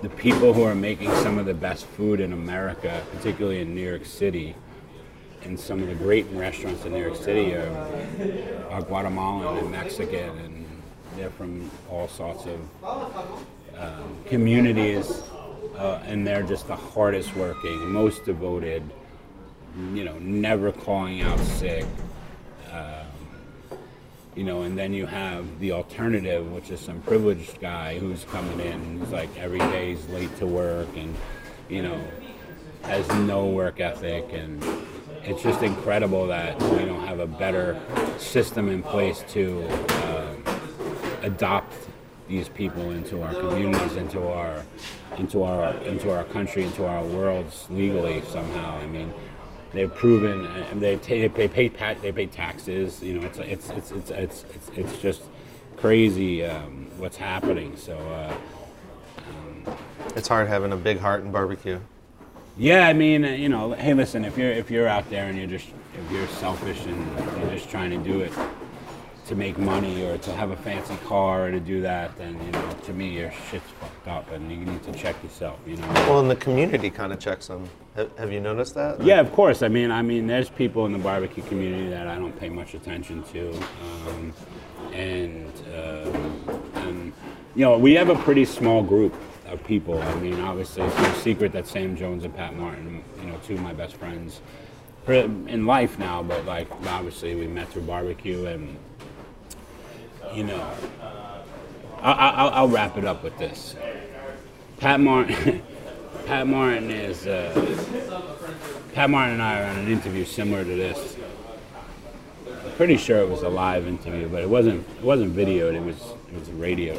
[0.02, 3.86] the people who are making some of the best food in America, particularly in New
[3.86, 4.54] York City,
[5.42, 10.38] and some of the great restaurants in New York City are, are Guatemalan and Mexican,
[10.38, 10.66] and
[11.16, 12.60] they're from all sorts of
[13.78, 15.22] um, communities,
[15.76, 18.82] uh, and they're just the hardest working, most devoted,
[19.92, 21.84] you know, never calling out sick.
[24.36, 28.60] You know, and then you have the alternative, which is some privileged guy who's coming
[28.60, 31.14] in, who's like every day he's late to work and,
[31.68, 32.00] you know,
[32.84, 34.32] has no work ethic.
[34.32, 34.64] And
[35.24, 37.80] it's just incredible that we don't have a better
[38.18, 39.66] system in place to
[40.06, 40.44] um,
[41.22, 41.74] adopt
[42.28, 44.64] these people into our communities, into our,
[45.18, 48.78] into our, into our country, into our worlds legally somehow.
[48.78, 49.12] I mean,
[49.72, 53.02] they've proven and they ta- they pay pay pa- they pay taxes.
[53.02, 55.22] You know, it's it's it's it's it's it's, it's just
[55.76, 57.76] crazy um, what's happening.
[57.76, 57.96] So.
[57.96, 58.34] Uh,
[60.16, 61.78] It's hard having a big heart in barbecue.
[62.58, 65.38] Yeah, I mean, uh, you know, hey, listen, if you're if you're out there and
[65.38, 66.98] you're just if you're selfish and
[67.40, 68.32] you're just trying to do it
[69.30, 72.50] to make money or to have a fancy car or to do that, then you
[72.50, 75.60] know, to me, your shit's fucked up, and you need to check yourself.
[75.64, 75.86] You know.
[76.08, 77.68] Well, and the community kind of checks them.
[77.94, 79.00] Have, have you noticed that?
[79.00, 79.62] Yeah, of course.
[79.62, 82.74] I mean, I mean, there's people in the barbecue community that I don't pay much
[82.74, 84.32] attention to, um,
[84.92, 87.12] and um, and
[87.54, 89.14] you know, we have a pretty small group
[89.46, 90.02] of people.
[90.02, 93.54] I mean, obviously, it's no secret that Sam Jones and Pat Martin, you know, two
[93.54, 94.40] of my best friends
[95.06, 98.76] in life now, but like obviously we met through barbecue, and
[100.34, 100.70] you know,
[102.00, 103.74] I, I, I'll, I'll wrap it up with this.
[104.78, 105.62] Pat Martin,
[106.26, 107.26] Pat Martin is.
[107.26, 107.52] Uh,
[108.94, 111.16] Pat Martin and I are on an interview similar to this.
[112.46, 114.86] I'm pretty sure it was a live interview, but it wasn't.
[114.98, 115.74] It wasn't videoed.
[115.74, 115.96] It was.
[116.32, 116.98] It was a radio.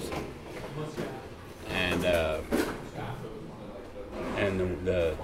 [1.69, 2.39] And uh,
[4.37, 5.17] and the the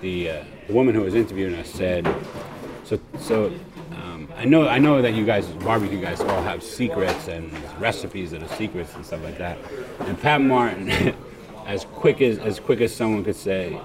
[0.00, 2.06] the, uh, the woman who was interviewing us said,
[2.84, 3.52] so so
[4.36, 8.42] I know I know that you guys barbecue guys all have secrets and recipes that
[8.42, 9.58] are secrets and stuff like that.
[10.00, 10.90] And Pat Martin,
[11.66, 13.80] as quick as as quick as someone could say,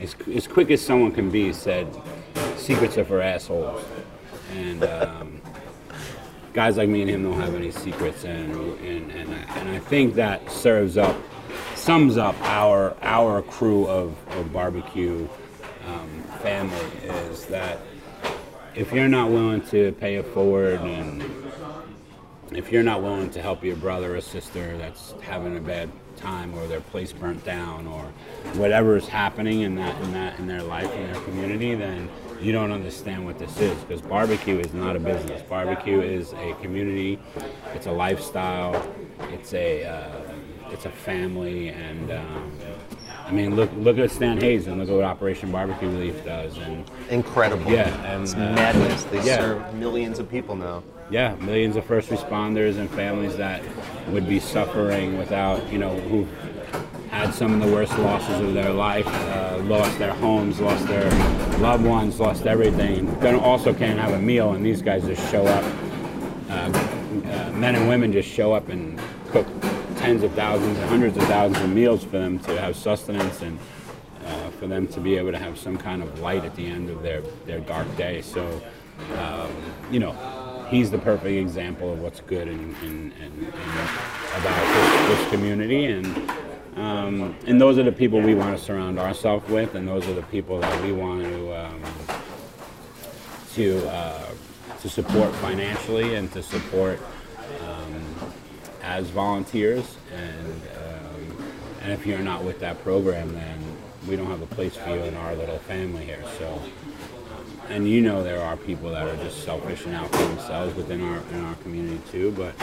[0.00, 1.86] as, as quick as someone can be, said,
[2.56, 3.84] "Secrets are for assholes."
[4.52, 5.42] And um,
[6.52, 9.78] guys like me and him don't have any secrets, and and and I, and I
[9.78, 11.16] think that serves up
[11.74, 15.28] sums up our our crew of, of barbecue
[15.86, 16.78] um, family
[17.28, 17.78] is that
[18.74, 21.24] if you're not willing to pay it forward and
[22.52, 26.54] if you're not willing to help your brother or sister that's having a bad time
[26.54, 28.04] or their place burnt down or
[28.54, 32.08] whatever is happening in that in that in their life in their community then
[32.40, 33.76] you don't understand what this is.
[33.82, 35.42] Because barbecue is not a business.
[35.42, 37.18] Barbecue is a community.
[37.74, 38.92] It's a lifestyle.
[39.32, 40.22] It's a uh,
[40.70, 42.52] it's a family and um,
[43.26, 46.58] I mean, look look at Stan Hays and look at what Operation Barbecue Relief does,
[46.58, 47.70] and Incredible.
[47.70, 49.04] Yeah, and, it's uh, madness.
[49.04, 49.38] They yeah.
[49.38, 50.82] serve millions of people now.
[51.10, 53.62] yeah, millions of first responders and families that
[54.08, 56.26] would be suffering without, you know, who
[57.10, 61.08] had some of the worst losses of their life, uh, lost their homes, lost their
[61.60, 63.06] loved ones, lost everything.
[63.20, 65.64] Then also can't have a meal, and these guys just show up.
[66.50, 69.00] Uh, uh, men and women just show up and
[69.30, 69.46] cook
[70.04, 73.58] tens of thousands and hundreds of thousands of meals for them to have sustenance and
[74.26, 76.90] uh, for them to be able to have some kind of light at the end
[76.90, 78.20] of their, their dark day.
[78.20, 78.62] So,
[79.16, 79.50] um,
[79.90, 80.12] you know,
[80.68, 83.46] he's the perfect example of what's good in, in, in
[84.36, 85.86] about this, this community.
[85.86, 86.30] And,
[86.76, 90.14] um, and those are the people we want to surround ourselves with, and those are
[90.14, 91.82] the people that we want to, um,
[93.54, 94.30] to, uh,
[94.82, 97.00] to support financially and to support
[98.84, 99.96] as volunteers.
[100.14, 101.36] And, um,
[101.82, 103.58] and if you're not with that program, then
[104.06, 106.22] we don't have a place for you in our little family here.
[106.38, 110.22] So, um, and you know there are people that are just selfish and out for
[110.22, 112.32] themselves within our in our community too.
[112.32, 112.54] But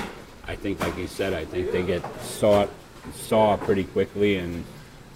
[0.48, 2.68] I think, like you said, I think they get saw
[3.14, 4.64] saw pretty quickly, and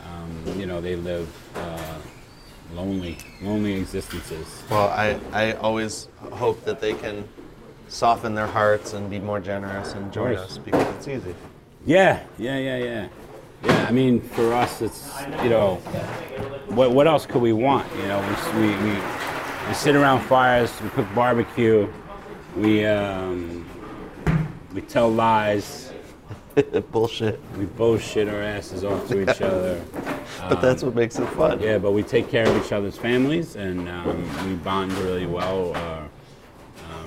[0.03, 1.99] um, you know they live uh,
[2.74, 4.64] lonely lonely existences.
[4.70, 7.28] Well, I, I always hope that they can
[7.88, 11.36] soften their hearts and be more generous and join us because it's easy.
[11.86, 13.07] Yeah, yeah, yeah, yeah.
[13.63, 15.11] Yeah, I mean, for us, it's,
[15.43, 15.75] you know,
[16.67, 17.88] what, what else could we want?
[17.97, 18.19] You know,
[18.55, 21.91] we, we, we, sit around fires, we cook barbecue,
[22.55, 23.65] we, um,
[24.73, 25.91] we tell lies,
[26.91, 27.39] Bullshit.
[27.57, 29.81] we bullshit our asses off to each other.
[30.39, 31.59] But that's what makes it fun.
[31.59, 35.75] Yeah, but we take care of each other's families and um, we bond really well
[35.75, 36.03] uh,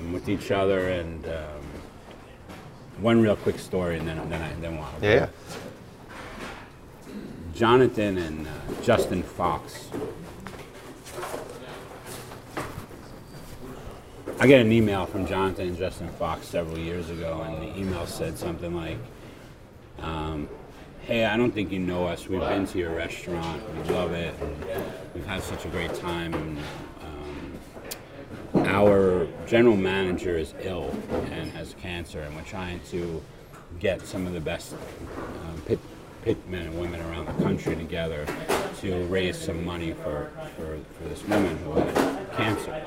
[0.09, 0.89] um, with each other.
[0.89, 5.13] And um, one real quick story, and then then I then we'll Yeah.
[5.13, 5.27] yeah.
[7.53, 8.51] Jonathan and uh,
[8.83, 9.89] Justin Fox.
[14.41, 18.05] I get an email from Jonathan and Justin Fox several years ago, and the email
[18.07, 18.97] said something like,
[19.99, 20.47] um,
[21.01, 22.29] "Hey, I don't think you know us.
[22.29, 23.61] We've been to your restaurant.
[23.75, 24.33] We love it.
[24.41, 24.83] And
[25.13, 26.33] we've had such a great time.
[26.33, 26.57] And,
[28.55, 30.95] our general manager is ill
[31.31, 33.21] and has cancer, and we're trying to
[33.79, 35.79] get some of the best um, pit,
[36.23, 38.25] pit men and women around the country together
[38.79, 42.83] to raise some money for, for, for this woman who had cancer.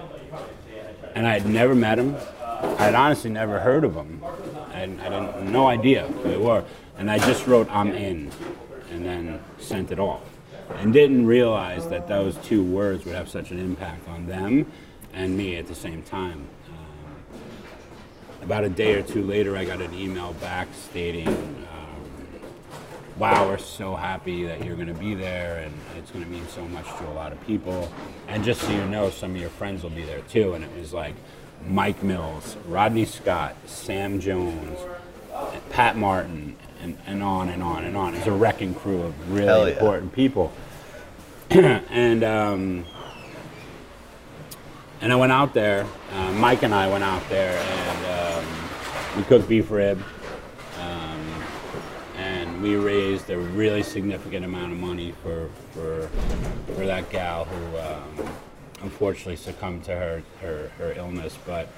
[1.14, 2.16] And I had never met him.
[2.40, 4.22] I had honestly never heard of him.
[4.72, 6.64] I I had no idea who they were.
[6.98, 8.30] And I just wrote, I'm in,
[8.90, 10.22] and then sent it off.
[10.76, 14.66] And didn't realize that those two words would have such an impact on them
[15.12, 16.48] and me at the same time.
[16.68, 17.40] Um,
[18.42, 22.40] about a day or two later, I got an email back stating, um,
[23.18, 26.46] wow, we're so happy that you're going to be there, and it's going to mean
[26.48, 27.92] so much to a lot of people.
[28.28, 30.54] And just so you know, some of your friends will be there too.
[30.54, 31.14] And it was like
[31.68, 34.78] Mike Mills, Rodney Scott, Sam Jones,
[35.70, 38.14] Pat Martin, and, and on and on and on.
[38.14, 39.76] It's a wrecking crew of really yeah.
[39.76, 40.52] important people.
[41.50, 42.84] and um,
[45.02, 45.84] and I went out there.
[46.12, 48.44] Uh, Mike and I went out there, and um,
[49.16, 50.00] we cooked beef rib.
[50.80, 51.44] Um,
[52.16, 56.08] and we raised a really significant amount of money for for
[56.74, 58.32] for that gal who um,
[58.82, 61.36] unfortunately succumbed to her, her her illness.
[61.44, 61.68] But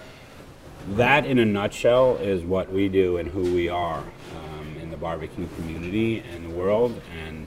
[0.91, 4.99] that, in a nutshell, is what we do and who we are um, in the
[4.99, 7.01] barbecue community and the world.
[7.25, 7.44] And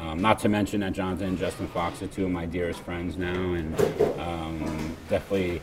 [0.00, 3.16] um, not to mention that Jonathan and Justin Fox are two of my dearest friends
[3.16, 3.80] now, and
[4.18, 5.60] um, definitely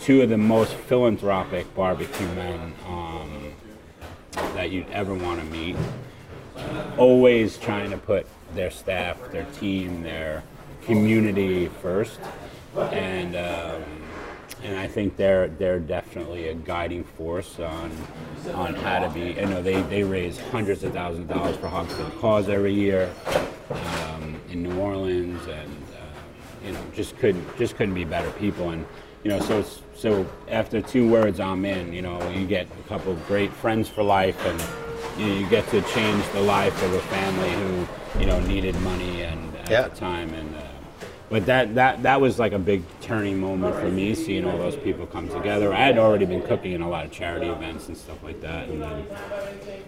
[0.00, 3.52] two of the most philanthropic barbecue men um,
[4.54, 5.76] that you'd ever want to meet.
[6.96, 10.42] Always trying to put their staff, their team, their
[10.84, 12.18] community first,
[12.76, 13.82] and um,
[14.62, 17.90] and I think they're they're definitely a guiding force on
[18.54, 19.32] on how to be.
[19.40, 22.48] You know, they, they raise hundreds of thousands of dollars for Hogs for the Cause
[22.48, 23.10] every year
[23.70, 28.70] um, in New Orleans, and uh, you know, just couldn't just couldn't be better people.
[28.70, 28.84] And
[29.24, 31.92] you know, so it's, so after two words, I'm in.
[31.92, 35.48] You know, you get a couple of great friends for life, and you, know, you
[35.48, 39.70] get to change the life of a family who you know needed money and at
[39.70, 39.88] Yeah.
[39.88, 40.54] the time and.
[40.56, 40.59] Uh,
[41.30, 44.74] but that, that that was like a big turning moment for me, seeing all those
[44.74, 45.72] people come together.
[45.72, 48.68] I had already been cooking in a lot of charity events and stuff like that,
[48.68, 49.06] and then,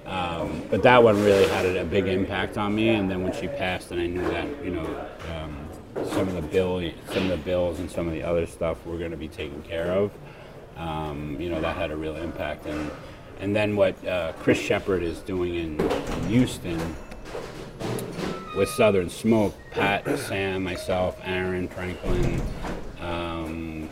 [0.06, 2.90] um, but that one really had a big impact on me.
[2.90, 5.68] And then when she passed, and I knew that you know um,
[6.10, 8.96] some of the bill, some of the bills, and some of the other stuff were
[8.96, 10.12] going to be taken care of.
[10.76, 12.88] Um, you know that had a real impact, and
[13.40, 16.78] and then what uh, Chris Shepherd is doing in Houston
[18.56, 22.40] with Southern Smoke, Pat, Sam, myself, Aaron, Franklin,
[23.00, 23.88] um,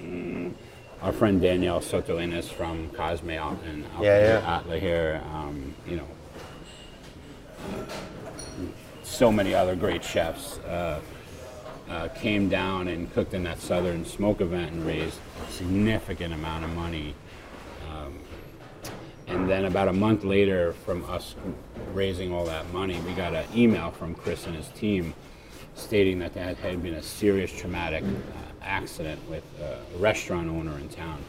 [0.00, 0.52] mm,
[1.02, 4.56] our friend Daniela Soto Innes from Cosme out in out Yeah, yeah.
[4.56, 6.08] Atla here, um, you know,
[9.02, 11.00] so many other great chefs uh,
[11.88, 16.64] uh, came down and cooked in that Southern Smoke event and raised a significant amount
[16.64, 17.14] of money.
[19.26, 21.34] And then about a month later, from us
[21.92, 25.14] raising all that money, we got an email from Chris and his team
[25.74, 28.06] stating that there had been a serious traumatic uh,
[28.62, 31.22] accident with a restaurant owner in town.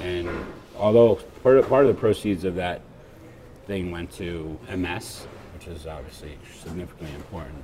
[0.00, 0.28] And
[0.76, 2.80] although part of, part of the proceeds of that
[3.66, 7.62] thing went to MS, which is obviously significantly important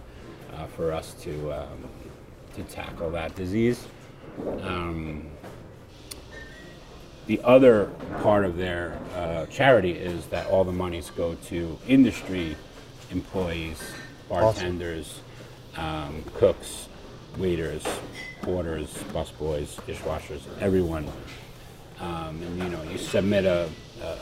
[0.54, 1.88] uh, for us to um,
[2.54, 3.86] to tackle that disease.
[4.62, 5.26] Um,
[7.26, 7.86] the other
[8.22, 12.56] part of their uh, charity is that all the monies go to industry
[13.10, 13.80] employees,
[14.28, 15.20] bartenders,
[15.76, 16.88] um, cooks,
[17.36, 17.84] waiters,
[18.42, 21.10] porters, busboys, dishwashers, everyone.
[22.00, 23.68] Um, and you know, you submit a,
[24.02, 24.16] a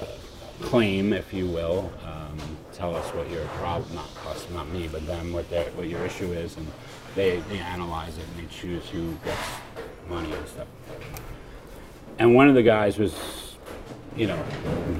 [0.60, 1.92] claim, if you will.
[2.04, 2.38] Um,
[2.72, 6.04] tell us what your problem, not us, not me, but them, what their what your
[6.04, 6.66] issue is, and
[7.14, 9.38] they they analyze it and they choose who gets
[10.08, 10.66] money and stuff.
[12.18, 13.14] And one of the guys was,
[14.16, 14.42] you know,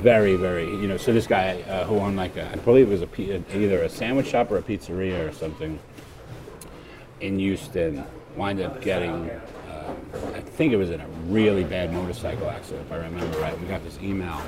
[0.03, 3.01] very, very, you know, so this guy uh, who owned like a, I believe it
[3.01, 5.79] was a, either a sandwich shop or a pizzeria or something
[7.21, 8.05] in Houston,
[8.37, 9.29] wind up getting,
[9.69, 9.95] uh,
[10.35, 13.59] I think it was in a really bad motorcycle accident, if I remember right.
[13.59, 14.41] We got this email,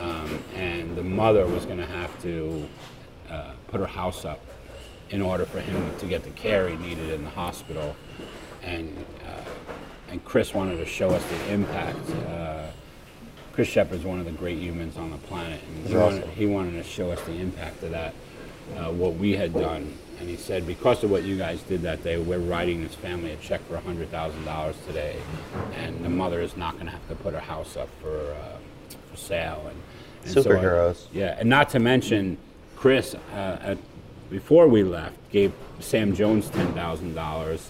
[0.00, 2.68] um, and the mother was going to have to
[3.30, 4.40] uh, put her house up
[5.10, 7.94] in order for him to get the care he needed in the hospital.
[8.62, 9.42] And uh,
[10.10, 11.98] and Chris wanted to show us the impact.
[12.28, 12.66] Uh,
[13.52, 16.72] Chris Shepherd's one of the great humans on the planet, and he, wanted, he wanted
[16.72, 18.14] to show us the impact of that,
[18.76, 19.92] uh, what we had done.
[20.20, 23.32] And he said, because of what you guys did that day, we're writing this family
[23.32, 25.16] a check for $100,000 today,
[25.76, 28.96] and the mother is not going to have to put her house up for, uh,
[29.10, 29.64] for sale.
[29.68, 29.80] And,
[30.24, 31.06] and so I- Superheroes.
[31.12, 32.36] yeah, and not to mention,
[32.76, 33.78] Chris, uh, at,
[34.30, 37.66] before we left, gave Sam Jones ten thousand dollars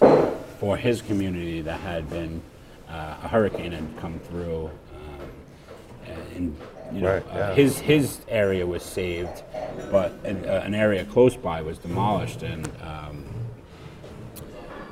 [0.61, 2.39] for his community that had been
[2.87, 6.57] uh, a hurricane had come through, um, and
[6.93, 7.53] you know Right, uh, yeah.
[7.55, 9.41] his his area was saved,
[9.89, 13.25] but an, uh, an area close by was demolished, and um,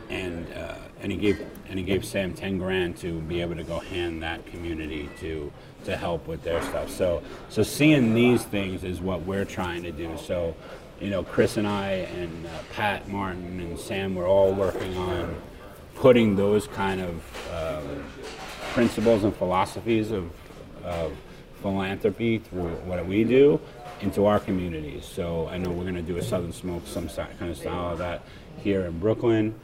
[0.10, 1.40] and uh, and he gave
[1.70, 5.52] and he gave Sam ten grand to be able to go hand that community to
[5.86, 6.90] to help with their stuff.
[6.90, 10.18] So so seeing these things is what we're trying to do.
[10.18, 10.56] So
[11.00, 15.36] you know, Chris and I and uh, Pat Martin and Sam were all working on
[16.00, 17.16] putting those kind of
[17.54, 18.04] um,
[18.74, 20.32] principles and philosophies of,
[20.84, 21.14] of
[21.62, 23.60] philanthropy through what we do
[24.02, 25.06] into our communities.
[25.06, 27.98] So I know we're going to do a Southern Smoke, some kind of style of
[28.00, 28.24] that
[28.62, 29.60] here in Brooklyn.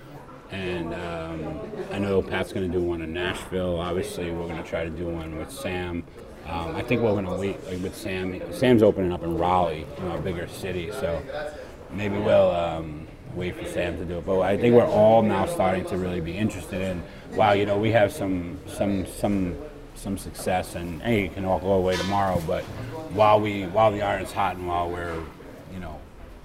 [0.52, 1.60] And um,
[1.92, 3.80] I know Pat's going to do one in Nashville.
[3.80, 6.04] Obviously, we're going to try to do one with Sam.
[6.48, 8.42] Um, I think we're going to wait like, with Sam.
[8.54, 10.92] Sam's opening up in Raleigh, you know, a bigger city.
[10.92, 11.22] So
[11.92, 14.26] maybe we'll um, wait for Sam to do it.
[14.26, 17.04] But I think we're all now starting to really be interested in.
[17.34, 19.56] Wow, you know, we have some some some
[19.96, 22.42] some success, and hey, it can all go away tomorrow.
[22.48, 22.64] But
[23.14, 25.22] while we while the iron's hot and while we're
[25.74, 26.00] you know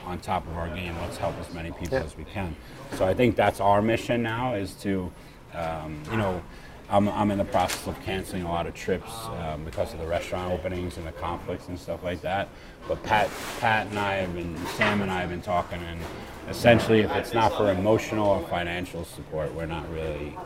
[0.05, 2.55] on top of our game, let's help as many people as we can.
[2.95, 5.11] So I think that's our mission now is to
[5.55, 6.43] um, you know.
[6.91, 10.07] I'm, I'm in the process of canceling a lot of trips um, because of the
[10.07, 12.49] restaurant openings and the conflicts and stuff like that.
[12.89, 13.31] But Pat,
[13.61, 16.01] Pat and I have been, Sam and I have been talking, and
[16.49, 20.37] essentially, if it's not for emotional or financial support, we're not really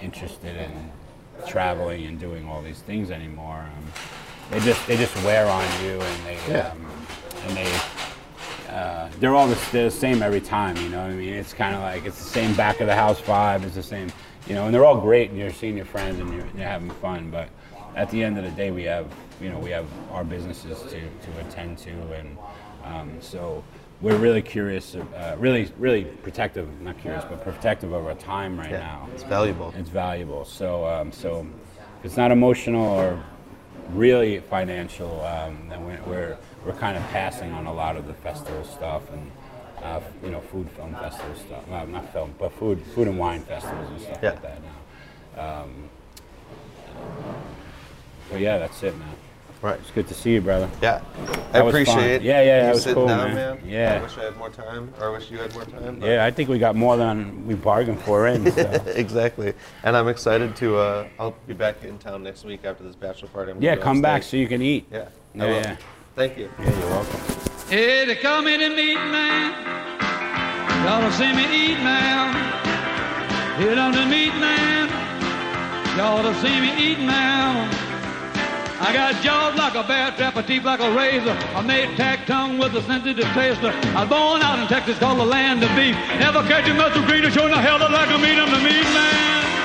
[0.00, 0.90] interested in
[1.46, 3.58] traveling and doing all these things anymore.
[3.76, 3.92] Um,
[4.50, 6.68] they just they just wear on you, and they Yeah.
[6.70, 6.86] um,
[7.46, 7.72] and they
[8.70, 10.76] uh, they're all the, they're the same every time.
[10.76, 11.34] You know what I mean?
[11.34, 13.64] It's kind of like it's the same back of the house vibe.
[13.64, 14.10] It's the same,
[14.48, 16.90] you know, and they're all great, and you're seeing your friends and you're, you're having
[16.90, 17.30] fun.
[17.30, 17.48] But
[17.96, 19.06] at the end of the day, we have
[19.40, 22.38] you know we have our businesses to, to attend to, and
[22.84, 23.62] um, so
[24.00, 28.70] we're really curious, uh, really really protective, not curious, but protective of our time right
[28.70, 29.08] Yeah, now.
[29.14, 29.74] it's valuable.
[29.76, 30.44] It's valuable.
[30.44, 31.46] So um, so
[31.98, 33.22] if it's not emotional or
[33.92, 38.14] really financial, um, then we're, we're we're kind of passing on a lot of the
[38.14, 39.30] festival stuff and.
[39.82, 41.66] Uh, you know, food film festival stuff.
[41.68, 44.30] Well, not film, but food, food and wine festivals and stuff Yeah.
[44.30, 44.58] like that
[45.36, 45.62] now.
[45.62, 45.88] Um,
[48.30, 49.08] but yeah, that's it, man.
[49.62, 49.78] Right.
[49.78, 50.70] It's good to see you, brother.
[50.80, 51.00] Yeah.
[51.18, 51.68] I That fun.
[51.68, 53.34] appreciate Yeah, yeah, you was cool, down, man.
[53.34, 53.60] man.
[53.66, 53.98] Yeah.
[53.98, 56.00] I wish I had more time, or I wish you had more time.
[56.02, 58.50] Yeah, I think we got more than we bargained for in.
[58.52, 58.82] So.
[58.94, 59.52] exactly.
[59.82, 60.76] And I'm excited to.
[60.78, 63.52] Uh, I'll be back in town next week after this bachelor party.
[63.60, 64.86] Yeah, come back so you can eat.
[64.90, 65.08] Yeah.
[65.34, 65.76] I Yeah, yeah.
[66.16, 66.50] Thank you.
[66.58, 67.20] Yeah, you're welcome.
[67.70, 69.54] Hey, they call me the meat man.
[70.82, 72.34] Y'all see me eat now.
[73.58, 74.90] Hit on the meat man.
[75.96, 77.70] Y'all see me eat now.
[78.80, 81.30] I got jaws like a bear trap, a teeth like a razor.
[81.54, 83.70] I made tack tongue with a sensitive taster.
[83.96, 85.94] I was born out in Texas, called the land of beef.
[86.18, 88.34] Never catch a muscle green or showing a hell like a meat.
[88.34, 89.59] I'm the meat man.